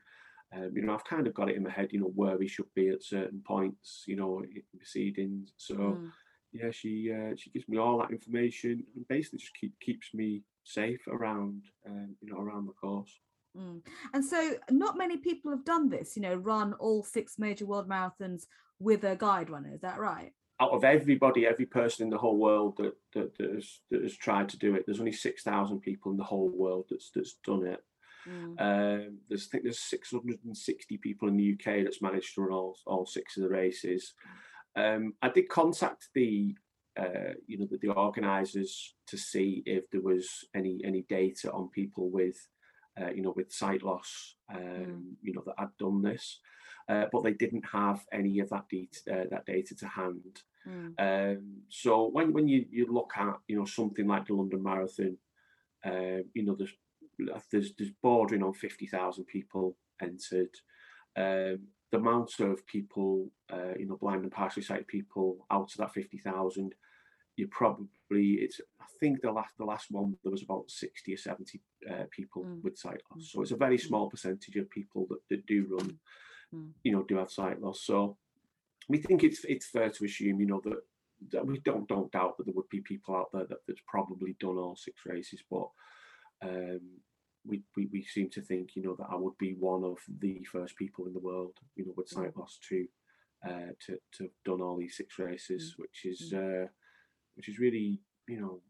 Um, 0.55 0.71
you 0.75 0.83
know, 0.83 0.93
I've 0.93 1.03
kind 1.05 1.27
of 1.27 1.33
got 1.33 1.49
it 1.49 1.55
in 1.57 1.63
my 1.63 1.71
head, 1.71 1.91
you 1.91 1.99
know, 1.99 2.07
where 2.15 2.37
we 2.37 2.47
should 2.47 2.73
be 2.75 2.89
at 2.89 3.03
certain 3.03 3.41
points, 3.45 4.03
you 4.07 4.15
know, 4.15 4.41
in 4.43 4.63
proceedings. 4.77 5.53
So 5.57 6.01
Mm. 6.01 6.11
yeah, 6.53 6.71
she 6.71 7.11
uh, 7.11 7.35
she 7.35 7.49
gives 7.51 7.67
me 7.67 7.77
all 7.77 7.99
that 7.99 8.11
information 8.11 8.85
and 8.95 9.07
basically 9.07 9.39
just 9.39 9.55
keep, 9.55 9.79
keeps 9.79 10.13
me 10.13 10.43
safe 10.63 11.07
around, 11.07 11.65
um, 11.87 12.15
you 12.21 12.29
know, 12.31 12.39
around 12.39 12.67
the 12.67 12.73
course. 12.73 13.19
Mm. 13.57 13.81
And 14.13 14.23
so, 14.23 14.55
not 14.69 14.97
many 14.97 15.17
people 15.17 15.51
have 15.51 15.65
done 15.65 15.89
this, 15.89 16.15
you 16.15 16.21
know, 16.21 16.35
run 16.35 16.73
all 16.73 17.03
six 17.03 17.39
major 17.39 17.65
world 17.65 17.89
marathons 17.89 18.45
with 18.79 19.03
a 19.03 19.15
guide 19.15 19.49
runner. 19.49 19.73
Is 19.73 19.81
that 19.81 19.99
right? 19.99 20.31
Out 20.59 20.71
of 20.71 20.83
everybody, 20.83 21.45
every 21.45 21.65
person 21.65 22.03
in 22.05 22.09
the 22.09 22.17
whole 22.17 22.37
world 22.37 22.77
that 22.77 22.93
that, 23.13 23.37
that 23.37 23.53
has 23.53 23.79
that 23.91 24.03
has 24.03 24.15
tried 24.15 24.49
to 24.49 24.57
do 24.57 24.75
it, 24.75 24.83
there's 24.85 24.99
only 24.99 25.11
six 25.11 25.43
thousand 25.43 25.81
people 25.81 26.11
in 26.11 26.17
the 26.17 26.23
whole 26.23 26.49
world 26.49 26.85
that's 26.89 27.11
that's 27.13 27.35
done 27.45 27.65
it. 27.65 27.83
Mm. 28.27 28.59
Um, 28.59 29.17
there's 29.29 29.47
I 29.47 29.49
think 29.51 29.63
there's 29.63 29.79
660 29.79 30.97
people 30.97 31.27
in 31.27 31.37
the 31.37 31.53
UK 31.53 31.83
that's 31.83 32.01
managed 32.01 32.33
to 32.35 32.41
run 32.41 32.53
all, 32.53 32.75
all 32.87 33.05
six 33.05 33.37
of 33.37 33.43
the 33.43 33.49
races. 33.49 34.13
Um, 34.75 35.13
I 35.21 35.29
did 35.29 35.47
contact 35.47 36.09
the 36.13 36.55
uh, 36.97 37.33
you 37.45 37.57
know 37.57 37.67
the, 37.69 37.77
the 37.81 37.93
organisers 37.93 38.95
to 39.07 39.17
see 39.17 39.63
if 39.65 39.89
there 39.91 40.01
was 40.01 40.27
any 40.55 40.79
any 40.83 41.05
data 41.09 41.51
on 41.51 41.69
people 41.69 42.09
with 42.09 42.37
uh, 42.99 43.11
you 43.11 43.21
know 43.21 43.33
with 43.35 43.51
sight 43.51 43.83
loss 43.83 44.35
um, 44.53 45.17
you 45.21 45.33
know 45.33 45.43
that 45.45 45.55
had 45.57 45.69
done 45.79 46.01
this, 46.01 46.39
uh, 46.89 47.05
but 47.11 47.23
they 47.23 47.33
didn't 47.33 47.65
have 47.71 48.05
any 48.11 48.39
of 48.39 48.49
that 48.49 48.65
data 48.69 48.99
uh, 49.11 49.25
that 49.29 49.45
data 49.45 49.75
to 49.75 49.87
hand. 49.87 50.41
Mm. 50.67 50.93
Um, 50.99 51.61
so 51.69 52.07
when 52.07 52.33
when 52.33 52.47
you 52.47 52.65
you 52.69 52.87
look 52.91 53.11
at 53.17 53.35
you 53.47 53.57
know 53.57 53.65
something 53.65 54.07
like 54.07 54.27
the 54.27 54.33
London 54.33 54.63
Marathon, 54.63 55.17
uh, 55.85 56.23
you 56.33 56.43
know 56.43 56.55
there's 56.55 56.73
there's 57.51 57.73
there's 57.77 57.91
bordering 58.01 58.43
on 58.43 58.53
fifty 58.53 58.87
thousand 58.87 59.25
people 59.25 59.77
entered. 60.01 60.55
Um, 61.17 61.67
the 61.91 61.97
amount 61.97 62.39
of 62.39 62.65
people, 62.65 63.31
uh, 63.51 63.73
you 63.79 63.85
know, 63.87 63.95
blind 63.95 64.23
and 64.23 64.31
partially 64.31 64.63
sighted 64.63 64.87
people 64.87 65.45
out 65.51 65.71
of 65.71 65.77
that 65.77 65.93
fifty 65.93 66.17
thousand, 66.17 66.73
you 67.35 67.47
probably 67.47 67.89
it's 68.45 68.61
I 68.79 68.85
think 68.99 69.21
the 69.21 69.31
last 69.31 69.53
the 69.57 69.65
last 69.65 69.91
one 69.91 70.15
there 70.23 70.31
was 70.31 70.43
about 70.43 70.69
sixty 70.69 71.13
or 71.13 71.17
seventy 71.17 71.61
uh, 71.89 72.05
people 72.11 72.43
Mm. 72.43 72.63
with 72.63 72.77
sight 72.77 73.01
loss. 73.11 73.31
So 73.31 73.41
it's 73.41 73.51
a 73.51 73.57
very 73.57 73.77
Mm. 73.77 73.87
small 73.87 74.09
percentage 74.09 74.55
of 74.55 74.69
people 74.69 75.05
that, 75.09 75.19
that 75.29 75.45
do 75.45 75.67
run, 75.69 75.99
Mm. 76.53 76.73
you 76.83 76.91
know, 76.91 77.03
do 77.03 77.17
have 77.17 77.31
sight 77.31 77.61
loss. 77.61 77.81
So 77.81 78.17
we 78.87 78.99
think 78.99 79.23
it's 79.23 79.43
it's 79.45 79.67
fair 79.67 79.89
to 79.89 80.05
assume, 80.05 80.39
you 80.39 80.47
know, 80.47 80.61
that, 80.63 80.81
that 81.31 81.45
we 81.45 81.59
don't 81.59 81.87
don't 81.87 82.11
doubt 82.11 82.37
that 82.37 82.45
there 82.45 82.55
would 82.55 82.69
be 82.69 82.81
people 82.81 83.15
out 83.15 83.31
there 83.33 83.45
that, 83.45 83.59
that's 83.67 83.81
probably 83.87 84.33
done 84.39 84.57
all 84.57 84.75
six 84.75 85.01
races, 85.05 85.43
but 85.49 85.69
um, 86.41 86.81
we, 87.45 87.63
we 87.75 87.87
we 87.91 88.03
seem 88.03 88.29
to 88.31 88.41
think, 88.41 88.75
you 88.75 88.83
know, 88.83 88.95
that 88.95 89.07
I 89.09 89.15
would 89.15 89.37
be 89.37 89.53
one 89.53 89.83
of 89.83 89.97
the 90.19 90.43
first 90.51 90.75
people 90.77 91.05
in 91.07 91.13
the 91.13 91.19
world, 91.19 91.57
you 91.75 91.85
know, 91.85 91.93
with 91.95 92.09
sight 92.09 92.35
loss 92.37 92.59
to 92.69 92.87
uh, 93.47 93.71
to 93.85 93.97
to 94.13 94.23
have 94.23 94.37
done 94.43 94.61
all 94.61 94.77
these 94.77 94.97
six 94.97 95.19
races, 95.19 95.75
which 95.77 96.05
is 96.05 96.33
uh, 96.33 96.67
which 97.35 97.49
is 97.49 97.59
really, 97.59 98.01
you 98.27 98.39
know, 98.39 98.61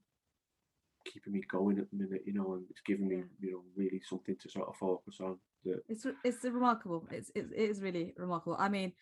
keeping 1.05 1.33
me 1.33 1.41
going 1.49 1.79
at 1.79 1.89
the 1.91 1.97
minute, 1.97 2.23
you 2.25 2.33
know, 2.33 2.53
and 2.55 2.65
it's 2.69 2.81
giving 2.85 3.07
me, 3.07 3.17
Yeah. 3.17 3.23
you 3.39 3.51
know, 3.51 3.63
really 3.75 4.01
something 4.01 4.35
to 4.41 4.49
sort 4.49 4.67
of 4.67 4.75
focus 4.75 5.17
on. 5.21 5.37
That 5.63 5.81
It's 5.87 6.05
it's 6.23 6.43
remarkable. 6.43 7.07
It's, 7.11 7.31
it's 7.35 7.51
it 7.51 7.69
is 7.69 7.81
really 7.81 8.13
remarkable. 8.17 8.55
I 8.59 8.69
mean, 8.69 8.93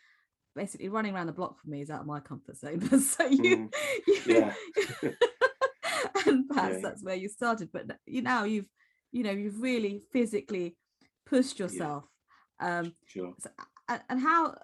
basically, 0.56 0.89
running 0.89 1.13
around 1.15 1.28
the 1.28 1.34
block 1.34 1.60
for 1.60 1.69
me 1.69 1.82
is 1.82 1.89
out 1.89 2.02
of 2.02 2.06
my 2.08 2.19
comfort 2.19 2.58
zone. 2.58 2.82
so 3.02 3.26
you, 3.26 3.69
Mm, 3.69 3.73
you 4.08 4.21
yeah. 4.26 4.54
and 6.26 6.47
perhaps 6.49 6.76
Yeah. 6.76 6.80
that's 6.82 7.04
where 7.04 7.15
you 7.15 7.30
started. 7.30 7.69
But 7.71 7.97
you 8.06 8.21
now 8.21 8.43
you've 8.43 8.69
you 9.12 9.23
know 9.23 9.32
you've 9.32 9.62
really 9.62 10.04
physically 10.12 10.76
pushed 11.26 11.60
yourself. 11.60 12.06
Um, 12.60 12.93
sure. 13.08 13.34
and, 13.89 14.02
and 14.10 14.19
how 14.21 14.56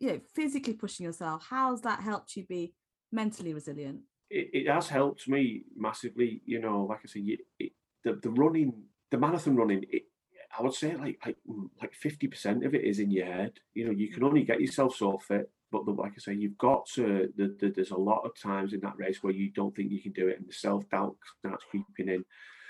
you 0.00 0.08
know 0.08 0.20
physically 0.34 0.74
pushing 0.74 1.04
yourself. 1.04 1.44
How's 1.48 1.82
that 1.82 2.00
helped 2.00 2.36
you 2.36 2.44
be 2.46 2.74
mentally 3.12 3.54
resilient? 3.54 4.00
It, 4.30 4.50
it 4.52 4.68
has 4.68 4.88
helped 4.88 5.28
me 5.28 5.62
massively. 5.76 6.42
You 6.44 6.60
know, 6.60 6.84
like 6.84 7.00
I 7.04 7.08
say, 7.08 7.20
you, 7.20 7.38
it, 7.58 7.72
the 8.04 8.14
the 8.22 8.30
running, 8.30 8.72
the 9.10 9.18
marathon 9.18 9.56
running, 9.56 9.84
it, 9.90 10.02
I 10.58 10.62
would 10.62 10.74
say 10.74 10.94
like 10.96 11.18
like 11.24 11.36
mm, 11.48 11.68
like 11.80 11.94
fifty 11.94 12.26
percent 12.26 12.64
of 12.64 12.74
it 12.74 12.84
is 12.84 12.98
in 12.98 13.10
your 13.10 13.26
head. 13.26 13.52
You 13.74 13.86
know, 13.86 13.92
you 13.92 14.08
can 14.12 14.24
only 14.24 14.44
get 14.44 14.60
yourself 14.60 14.96
so 14.96 15.18
fit, 15.18 15.50
but 15.72 15.84
the, 15.84 15.92
like 15.92 16.12
I 16.16 16.18
say, 16.20 16.34
you've 16.34 16.58
got 16.58 16.86
to. 16.94 17.28
The, 17.36 17.56
the, 17.60 17.72
there's 17.74 17.90
a 17.90 17.96
lot 17.96 18.22
of 18.24 18.38
times 18.40 18.72
in 18.72 18.80
that 18.80 18.98
race 18.98 19.22
where 19.22 19.32
you 19.32 19.50
don't 19.50 19.74
think 19.74 19.90
you 19.90 20.02
can 20.02 20.12
do 20.12 20.28
it, 20.28 20.38
and 20.38 20.48
the 20.48 20.52
self 20.52 20.88
doubt 20.90 21.16
starts 21.38 21.64
creeping 21.70 22.08
in, 22.14 22.24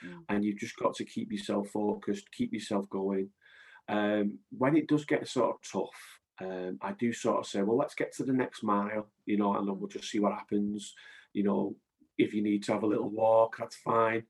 Mm. 0.05 0.23
and 0.29 0.45
you've 0.45 0.61
just 0.61 0.77
got 0.77 0.95
to 0.95 1.05
keep 1.05 1.33
yourself 1.33 1.71
focused, 1.71 2.31
keep 2.31 2.53
yourself 2.53 2.89
going. 2.89 3.31
Um, 3.89 4.39
when 4.51 4.77
it 4.77 4.87
does 4.87 5.05
get 5.05 5.27
sort 5.27 5.51
of 5.57 5.57
tough, 5.69 6.18
um, 6.41 6.79
I 6.81 6.93
do 6.93 7.13
sort 7.13 7.39
of 7.39 7.47
say, 7.47 7.63
well, 7.63 7.77
let's 7.77 7.95
get 7.95 8.15
to 8.17 8.25
the 8.25 8.33
next 8.33 8.63
mile, 8.63 9.09
you 9.27 9.37
know, 9.37 9.57
and 9.57 9.67
then 9.67 9.79
we'll 9.79 9.89
just 9.89 10.09
see 10.11 10.21
what 10.21 10.33
happens. 10.33 10.95
You 11.33 11.43
know, 11.45 11.77
if 12.17 12.33
you 12.33 12.43
need 12.43 12.63
to 12.65 12.73
have 12.73 12.83
a 12.83 12.87
little 12.87 13.11
walk, 13.11 13.57
that's 13.59 13.77
fine. 13.77 14.25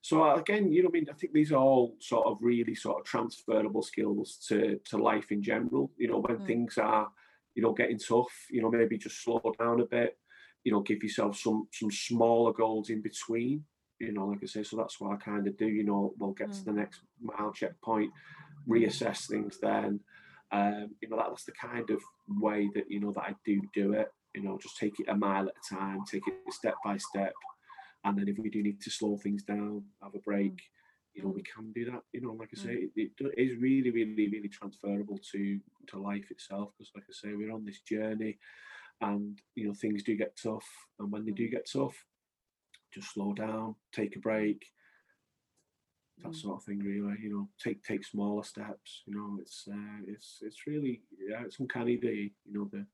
So 0.00 0.24
uh, 0.24 0.34
again, 0.34 0.72
you 0.72 0.82
know, 0.82 0.88
I 0.88 0.92
mean, 0.92 1.06
I 1.08 1.14
think 1.14 1.32
these 1.32 1.52
are 1.52 1.56
all 1.56 1.96
sort 2.00 2.26
of 2.26 2.38
really 2.40 2.74
sort 2.74 2.98
of 3.00 3.06
transferable 3.06 3.82
skills 3.82 4.44
to 4.48 4.80
to 4.86 4.98
life 4.98 5.30
in 5.30 5.42
general. 5.42 5.92
You 5.96 6.08
know, 6.08 6.18
when 6.18 6.38
Mm. 6.38 6.44
things 6.46 6.78
are, 6.78 7.08
you 7.54 7.62
know, 7.62 7.72
getting 7.72 7.98
tough, 7.98 8.32
you 8.50 8.62
know, 8.62 8.70
maybe 8.70 8.98
just 8.98 9.22
slow 9.22 9.40
down 9.58 9.80
a 9.80 9.86
bit. 9.86 10.18
You 10.64 10.72
know, 10.72 10.80
give 10.80 11.02
yourself 11.02 11.38
some 11.38 11.68
some 11.72 11.90
smaller 11.90 12.52
goals 12.52 12.90
in 12.90 13.00
between. 13.02 13.64
You 14.00 14.12
know, 14.12 14.26
like 14.26 14.40
I 14.42 14.46
say, 14.46 14.64
so 14.64 14.76
that's 14.76 15.00
what 15.00 15.12
I 15.12 15.16
kind 15.16 15.46
of 15.46 15.56
do. 15.56 15.68
You 15.68 15.84
know, 15.84 16.14
we'll 16.18 16.32
get 16.32 16.52
to 16.52 16.64
the 16.64 16.72
Mm. 16.72 16.76
next 16.76 17.00
mile 17.20 17.52
checkpoint, 17.52 18.10
reassess 18.68 19.28
things 19.28 19.58
then. 19.60 20.00
Um, 20.52 20.90
you 21.00 21.08
know, 21.08 21.16
that, 21.16 21.28
that's 21.30 21.44
the 21.44 21.52
kind 21.52 21.88
of 21.90 22.00
way 22.28 22.70
that 22.74 22.90
you 22.90 23.00
know 23.00 23.12
that 23.12 23.24
I 23.24 23.34
do 23.44 23.60
do 23.74 23.94
it. 23.94 24.08
You 24.34 24.42
know, 24.42 24.58
just 24.62 24.78
take 24.78 24.98
it 25.00 25.08
a 25.08 25.14
mile 25.14 25.48
at 25.48 25.54
a 25.54 25.74
time, 25.74 26.00
take 26.10 26.26
it 26.26 26.34
step 26.52 26.74
by 26.84 26.96
step, 26.98 27.32
and 28.04 28.18
then 28.18 28.28
if 28.28 28.38
we 28.38 28.50
do 28.50 28.62
need 28.62 28.80
to 28.82 28.90
slow 28.90 29.16
things 29.16 29.42
down, 29.42 29.84
have 30.02 30.14
a 30.14 30.18
break, 30.18 30.58
you 31.14 31.22
know, 31.22 31.28
we 31.28 31.42
can 31.42 31.72
do 31.72 31.84
that. 31.86 32.02
You 32.12 32.22
know, 32.22 32.32
like 32.32 32.50
I 32.56 32.60
say, 32.60 32.72
it, 32.72 32.90
it 32.96 33.10
do- 33.16 33.32
is 33.36 33.58
really, 33.60 33.90
really, 33.90 34.28
really 34.28 34.48
transferable 34.48 35.18
to 35.32 35.60
to 35.88 35.98
life 35.98 36.30
itself. 36.30 36.70
Because, 36.76 36.92
like 36.94 37.04
I 37.08 37.12
say, 37.12 37.34
we're 37.34 37.52
on 37.52 37.64
this 37.64 37.80
journey, 37.80 38.38
and 39.00 39.38
you 39.54 39.66
know, 39.66 39.74
things 39.74 40.02
do 40.02 40.16
get 40.16 40.38
tough, 40.42 40.66
and 40.98 41.10
when 41.10 41.24
they 41.24 41.32
do 41.32 41.48
get 41.48 41.68
tough, 41.70 41.94
just 42.92 43.12
slow 43.12 43.32
down, 43.32 43.74
take 43.92 44.16
a 44.16 44.20
break, 44.20 44.64
that 46.22 46.34
sort 46.34 46.56
of 46.58 46.64
thing. 46.64 46.78
Really, 46.80 47.16
you 47.22 47.30
know, 47.30 47.48
take 47.62 47.82
take 47.82 48.04
smaller 48.04 48.42
steps. 48.42 49.02
You 49.06 49.14
know, 49.16 49.38
it's 49.40 49.68
uh, 49.70 50.02
it's 50.06 50.38
it's 50.42 50.66
really 50.66 51.02
yeah, 51.18 51.42
it's 51.44 51.60
uncanny 51.60 51.96
the 51.96 52.32
you 52.44 52.52
know 52.52 52.68
the 52.72 52.86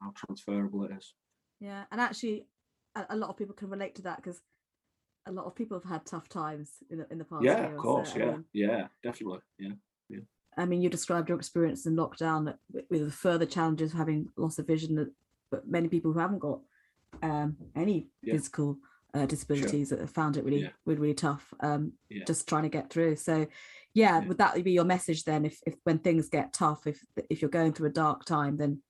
how 0.00 0.12
transferable 0.14 0.84
it 0.84 0.92
is. 0.96 1.14
Yeah, 1.60 1.84
and 1.90 2.00
actually, 2.00 2.46
a, 2.94 3.06
a 3.10 3.16
lot 3.16 3.30
of 3.30 3.36
people 3.36 3.54
can 3.54 3.70
relate 3.70 3.94
to 3.96 4.02
that 4.02 4.16
because 4.22 4.40
a 5.26 5.32
lot 5.32 5.46
of 5.46 5.54
people 5.54 5.78
have 5.80 5.90
had 5.90 6.04
tough 6.04 6.28
times 6.28 6.70
in 6.90 6.98
the 6.98 7.06
in 7.10 7.18
the 7.18 7.24
past. 7.24 7.44
Yeah, 7.44 7.66
of 7.66 7.76
course. 7.78 8.12
so. 8.12 8.16
I 8.16 8.18
yeah, 8.18 8.30
mean, 8.30 8.44
yeah, 8.52 8.86
definitely. 9.02 9.38
Yeah. 9.58 9.70
I 10.56 10.66
mean, 10.66 10.82
you 10.82 10.88
described 10.88 11.28
your 11.28 11.36
experience 11.36 11.84
in 11.84 11.96
lockdown 11.96 12.54
with, 12.72 12.84
with 12.88 13.04
the 13.06 13.10
further 13.10 13.44
challenges 13.44 13.90
of 13.90 13.98
having 13.98 14.28
loss 14.36 14.56
of 14.60 14.68
vision, 14.68 14.94
that, 14.94 15.10
but 15.50 15.66
many 15.66 15.88
people 15.88 16.12
who 16.12 16.20
haven't 16.20 16.38
got 16.38 16.60
um, 17.24 17.56
any 17.74 18.06
Yeah. 18.22 18.34
physical 18.34 18.78
uh, 19.14 19.26
disabilities 19.26 19.90
that 19.90 20.00
have 20.00 20.10
found 20.10 20.36
it 20.36 20.44
really, 20.44 20.62
Yeah. 20.62 20.70
really, 20.86 21.00
really 21.00 21.14
tough. 21.14 21.52
Um, 21.60 21.92
Yeah. 22.08 22.24
just 22.24 22.48
trying 22.48 22.64
to 22.64 22.68
get 22.68 22.90
through. 22.90 23.16
So, 23.16 23.46
yeah, 23.94 24.20
Yeah. 24.20 24.26
would 24.26 24.38
that 24.38 24.62
be 24.64 24.72
your 24.72 24.84
message 24.84 25.24
then? 25.24 25.44
If, 25.44 25.60
if 25.66 25.74
when 25.84 25.98
things 26.00 26.28
get 26.28 26.52
tough, 26.52 26.86
if 26.86 27.04
if 27.30 27.40
you're 27.40 27.50
going 27.50 27.72
through 27.72 27.88
a 27.88 27.92
dark 27.92 28.24
time, 28.24 28.56
then 28.56 28.82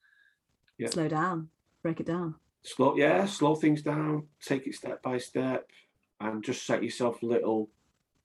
Yeah. 0.79 0.89
slow 0.89 1.09
down, 1.09 1.51
break 1.83 2.01
it 2.01 2.07
down. 2.07 2.37
slow 2.63 2.97
yeah 2.97 3.27
slow 3.27 3.55
things 3.55 3.83
down 3.83 4.27
take 4.41 4.67
it 4.67 4.75
step 4.75 5.03
by 5.03 5.19
step 5.19 5.69
and 6.21 6.43
just 6.43 6.65
set 6.65 6.83
yourself 6.83 7.23
little 7.23 7.69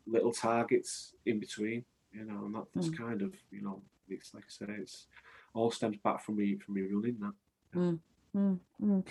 little 0.07 0.31
targets 0.31 1.13
in 1.25 1.41
between 1.41 1.83
you 2.13 2.23
know 2.23 2.45
and 2.45 2.55
that, 2.55 2.63
that's 2.73 2.87
Mm. 2.89 2.97
kind 2.97 3.21
of 3.21 3.35
you 3.51 3.61
know 3.61 3.83
it's 4.07 4.33
like 4.33 4.45
i 4.45 4.47
said 4.57 4.69
it's 4.69 5.07
all 5.53 5.69
stems 5.71 5.97
back 5.97 6.23
from 6.23 6.37
me 6.37 6.57
from 6.57 6.75
me 6.75 6.83
running 6.83 7.17
that 7.19 7.33
Mm, 7.75 7.99
mm. 8.81 9.05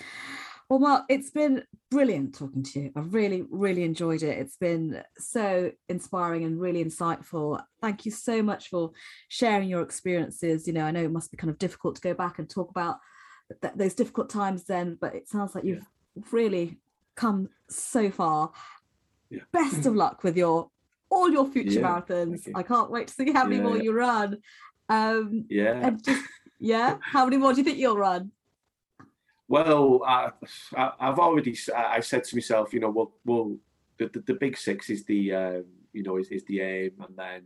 Well, 0.68 0.80
Mark, 0.80 1.04
it's 1.08 1.30
been 1.30 1.62
brilliant 1.90 2.34
talking 2.34 2.62
to 2.62 2.80
you. 2.80 2.92
I've 2.94 3.14
really, 3.14 3.42
really 3.50 3.84
enjoyed 3.84 4.22
it. 4.22 4.36
It's 4.38 4.56
been 4.56 5.02
so 5.16 5.72
inspiring 5.88 6.44
and 6.44 6.60
really 6.60 6.84
insightful. 6.84 7.62
Thank 7.80 8.04
you 8.04 8.10
so 8.12 8.42
much 8.42 8.68
for 8.68 8.90
sharing 9.28 9.68
your 9.70 9.80
experiences. 9.80 10.66
You 10.66 10.74
know, 10.74 10.84
I 10.84 10.90
know 10.90 11.02
it 11.02 11.10
must 11.10 11.30
be 11.30 11.38
kind 11.38 11.48
of 11.50 11.58
difficult 11.58 11.94
to 11.96 12.02
go 12.02 12.12
back 12.12 12.38
and 12.38 12.50
talk 12.50 12.68
about 12.68 12.96
th- 13.62 13.72
those 13.76 13.94
difficult 13.94 14.28
times 14.28 14.64
then, 14.64 14.98
but 15.00 15.14
it 15.14 15.26
sounds 15.26 15.54
like 15.54 15.64
you've 15.64 15.86
really 16.32 16.78
come 17.16 17.48
so 17.70 18.10
far. 18.10 18.52
Yeah. 19.30 19.40
best 19.52 19.84
of 19.84 19.94
luck 19.94 20.22
with 20.24 20.38
your 20.38 20.70
all 21.10 21.30
your 21.30 21.46
future 21.46 21.80
Yeah, 21.80 22.00
marathons. 22.00 22.46
you. 22.46 22.52
I 22.56 22.62
can't 22.62 22.90
wait 22.90 23.08
to 23.08 23.14
see 23.14 23.30
how 23.30 23.44
many 23.44 23.56
Yeah, 23.56 23.62
more 23.62 23.76
yeah. 23.76 23.82
you 23.82 23.92
run. 23.92 24.38
Um, 24.88 25.44
Yeah. 25.50 25.90
just 26.02 26.22
yeah, 26.58 26.96
how 27.02 27.24
many 27.24 27.36
more 27.36 27.52
do 27.52 27.58
you 27.58 27.64
think 27.64 27.76
you'll 27.78 27.96
run? 27.96 28.32
Well, 29.48 30.02
I, 30.06 30.30
I've 30.76 31.18
already 31.18 31.56
I 31.74 32.00
said 32.00 32.24
to 32.24 32.36
myself, 32.36 32.74
you 32.74 32.80
know, 32.80 32.90
well, 32.90 33.12
well, 33.24 33.56
the, 33.96 34.08
the, 34.08 34.20
the 34.20 34.34
big 34.34 34.56
six 34.58 34.90
is 34.90 35.04
the 35.04 35.34
um, 35.34 35.64
you 35.92 36.02
know 36.02 36.18
is, 36.18 36.28
is 36.28 36.44
the 36.44 36.60
aim, 36.60 36.92
and 37.00 37.16
then 37.16 37.42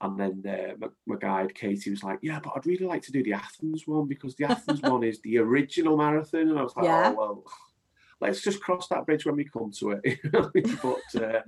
and 0.00 0.18
then 0.18 0.44
uh, 0.46 0.74
my, 0.78 0.86
my 1.06 1.16
guide 1.16 1.54
Katie 1.54 1.90
was 1.90 2.04
like, 2.04 2.20
yeah, 2.22 2.38
but 2.38 2.52
I'd 2.54 2.66
really 2.66 2.86
like 2.86 3.02
to 3.02 3.12
do 3.12 3.22
the 3.24 3.32
Athens 3.32 3.86
one 3.86 4.06
because 4.06 4.36
the 4.36 4.44
Athens 4.44 4.80
one 4.94 5.02
is 5.02 5.20
the 5.22 5.38
original 5.38 5.96
marathon, 5.96 6.48
and 6.50 6.58
I 6.58 6.62
was 6.62 6.76
like, 6.76 6.86
Yeah. 6.86 7.10
oh 7.12 7.14
well, 7.16 7.44
let's 8.20 8.40
just 8.40 8.60
cross 8.60 8.86
that 8.88 9.04
bridge 9.04 9.26
when 9.26 9.36
we 9.36 9.44
come 9.44 9.72
to 9.78 10.00
it. 10.02 10.20
but 10.82 11.22
uh, 11.22 11.40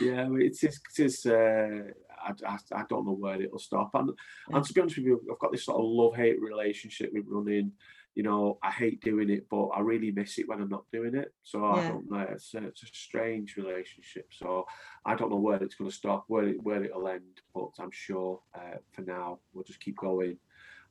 yeah, 0.00 0.28
it's 0.32 0.60
just, 0.60 0.80
it's 0.98 1.24
uh, 1.24 1.82
I, 2.20 2.32
I, 2.46 2.58
I 2.74 2.84
don't 2.88 3.06
know 3.06 3.12
where 3.12 3.40
it'll 3.40 3.60
stop, 3.60 3.94
and 3.94 4.10
Yeah. 4.50 4.56
and 4.56 4.64
to 4.64 4.72
be 4.72 4.80
honest 4.80 4.96
with 4.96 5.06
you, 5.06 5.22
I've 5.30 5.38
got 5.38 5.52
this 5.52 5.64
sort 5.66 5.78
of 5.78 5.84
love 5.86 6.16
hate 6.16 6.40
relationship 6.40 7.12
with 7.12 7.26
running 7.28 7.70
you 8.14 8.22
know, 8.22 8.58
I 8.62 8.70
hate 8.70 9.02
doing 9.02 9.28
it, 9.30 9.46
but 9.50 9.66
I 9.68 9.80
really 9.80 10.12
miss 10.12 10.38
it 10.38 10.48
when 10.48 10.60
I'm 10.60 10.68
not 10.68 10.84
doing 10.92 11.14
it. 11.16 11.34
So 11.42 11.64
I 11.64 11.88
don't 11.88 12.10
know. 12.10 12.26
It's 12.30 12.54
a, 12.54 12.64
it's 12.64 12.84
a 12.84 12.86
strange 12.86 13.56
relationship. 13.56 14.28
So 14.30 14.66
I 15.04 15.14
don't 15.16 15.30
know 15.30 15.36
where 15.36 15.62
it's 15.62 15.74
going 15.74 15.90
to 15.90 15.96
stop, 15.96 16.24
where 16.28 16.44
it, 16.44 16.62
where 16.62 16.84
it'll 16.84 17.08
end. 17.08 17.40
But 17.52 17.70
I'm 17.80 17.90
sure 17.90 18.40
uh, 18.54 18.78
for 18.92 19.02
now 19.02 19.40
we'll 19.52 19.64
just 19.64 19.80
keep 19.80 19.96
going, 19.96 20.38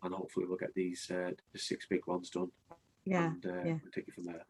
and 0.03 0.13
hopefully 0.13 0.45
we'll 0.47 0.57
get 0.57 0.73
these 0.75 1.09
uh, 1.09 1.31
the 1.53 1.59
six 1.59 1.85
big 1.89 2.05
ones 2.07 2.29
done. 2.29 2.51
Yeah, 3.05 3.27
and, 3.27 3.45
uh, 3.45 3.49
yeah. 3.49 3.77
we'll 3.81 3.91
take 3.93 4.07
it 4.07 4.13
from 4.13 4.25
there. 4.25 4.45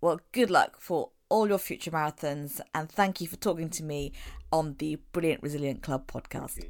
Well, 0.00 0.20
good 0.32 0.50
luck 0.50 0.80
for 0.80 1.10
all 1.28 1.46
your 1.48 1.58
future 1.58 1.90
marathons, 1.90 2.60
and 2.74 2.90
thank 2.90 3.20
you 3.20 3.28
for 3.28 3.36
talking 3.36 3.68
to 3.70 3.82
me 3.82 4.12
on 4.50 4.76
the 4.78 4.96
Brilliant 5.12 5.42
Resilient 5.42 5.82
Club 5.82 6.10
podcast. 6.10 6.64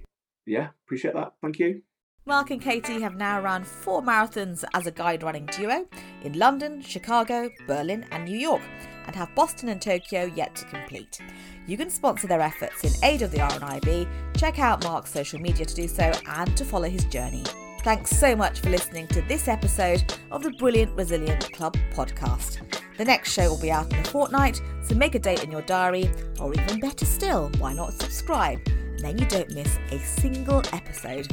Yeah, 0.47 0.71
appreciate 0.85 1.15
that. 1.15 1.35
Thank 1.43 1.59
you. 1.59 1.83
Mark 2.29 2.51
and 2.51 2.61
Katie 2.61 3.01
have 3.01 3.17
now 3.17 3.41
run 3.41 3.65
four 3.65 4.03
marathons 4.03 4.63
as 4.75 4.87
a 4.87 4.91
guide 4.91 5.23
running 5.23 5.47
duo 5.47 5.87
in 6.23 6.39
London, 6.39 6.83
Chicago, 6.83 7.49
Berlin, 7.67 8.05
and 8.11 8.27
New 8.27 8.37
York, 8.37 8.61
and 9.07 9.17
have 9.17 9.35
Boston 9.35 9.71
and 9.71 9.81
Tokyo 9.81 10.25
yet 10.37 10.55
to 10.57 10.67
complete. 10.67 11.21
You 11.67 11.79
can 11.79 11.89
sponsor 11.89 12.27
their 12.27 12.43
efforts 12.43 12.85
in 12.85 12.93
aid 13.03 13.23
of 13.23 13.31
the 13.31 13.39
RNIB, 13.39 14.07
check 14.37 14.59
out 14.59 14.85
Mark's 14.85 15.11
social 15.11 15.41
media 15.41 15.65
to 15.65 15.75
do 15.75 15.89
so, 15.89 16.13
and 16.27 16.55
to 16.55 16.67
follow 16.67 16.91
his 16.91 17.07
journey. 17.07 17.45
Thanks 17.83 18.11
so 18.11 18.37
much 18.37 18.61
for 18.61 18.69
listening 18.69 19.07
to 19.09 19.23
this 19.23 19.49
episode 19.49 20.15
of 20.31 20.43
the 20.43 20.51
Brilliant 20.51 20.95
Resilient 20.99 21.51
Club 21.55 21.79
podcast. 21.95 22.59
The 22.99 23.07
next 23.07 23.33
show 23.33 23.49
will 23.49 23.61
be 23.61 23.71
out 23.71 23.91
in 23.91 24.01
a 24.01 24.05
fortnight, 24.05 24.61
so 24.83 24.95
make 24.95 25.15
a 25.15 25.19
date 25.19 25.45
in 25.45 25.51
your 25.51 25.63
diary, 25.63 26.11
or 26.39 26.53
even 26.53 26.79
better 26.79 27.07
still, 27.07 27.51
why 27.57 27.73
not 27.73 27.95
subscribe? 27.95 28.61
Then 28.99 29.19
you 29.19 29.27
don't 29.27 29.53
miss 29.55 29.79
a 29.91 29.99
single 29.99 30.63
episode. 30.73 31.33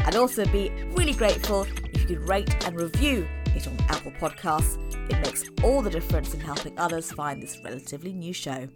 I'd 0.00 0.16
also 0.16 0.44
be 0.46 0.70
really 0.90 1.14
grateful 1.14 1.62
if 1.92 2.00
you 2.00 2.06
could 2.06 2.28
rate 2.28 2.66
and 2.66 2.78
review 2.78 3.26
it 3.46 3.66
on 3.66 3.76
Apple 3.88 4.12
Podcasts. 4.12 4.78
It 5.10 5.20
makes 5.20 5.44
all 5.62 5.82
the 5.82 5.90
difference 5.90 6.34
in 6.34 6.40
helping 6.40 6.78
others 6.78 7.12
find 7.12 7.42
this 7.42 7.60
relatively 7.64 8.12
new 8.12 8.32
show. 8.32 8.68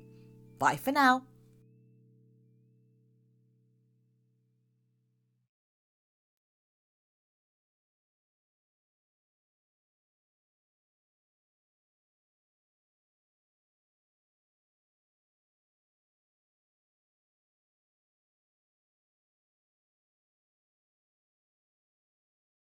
Bye 0.58 0.76
for 0.76 0.92
now. 0.92 1.24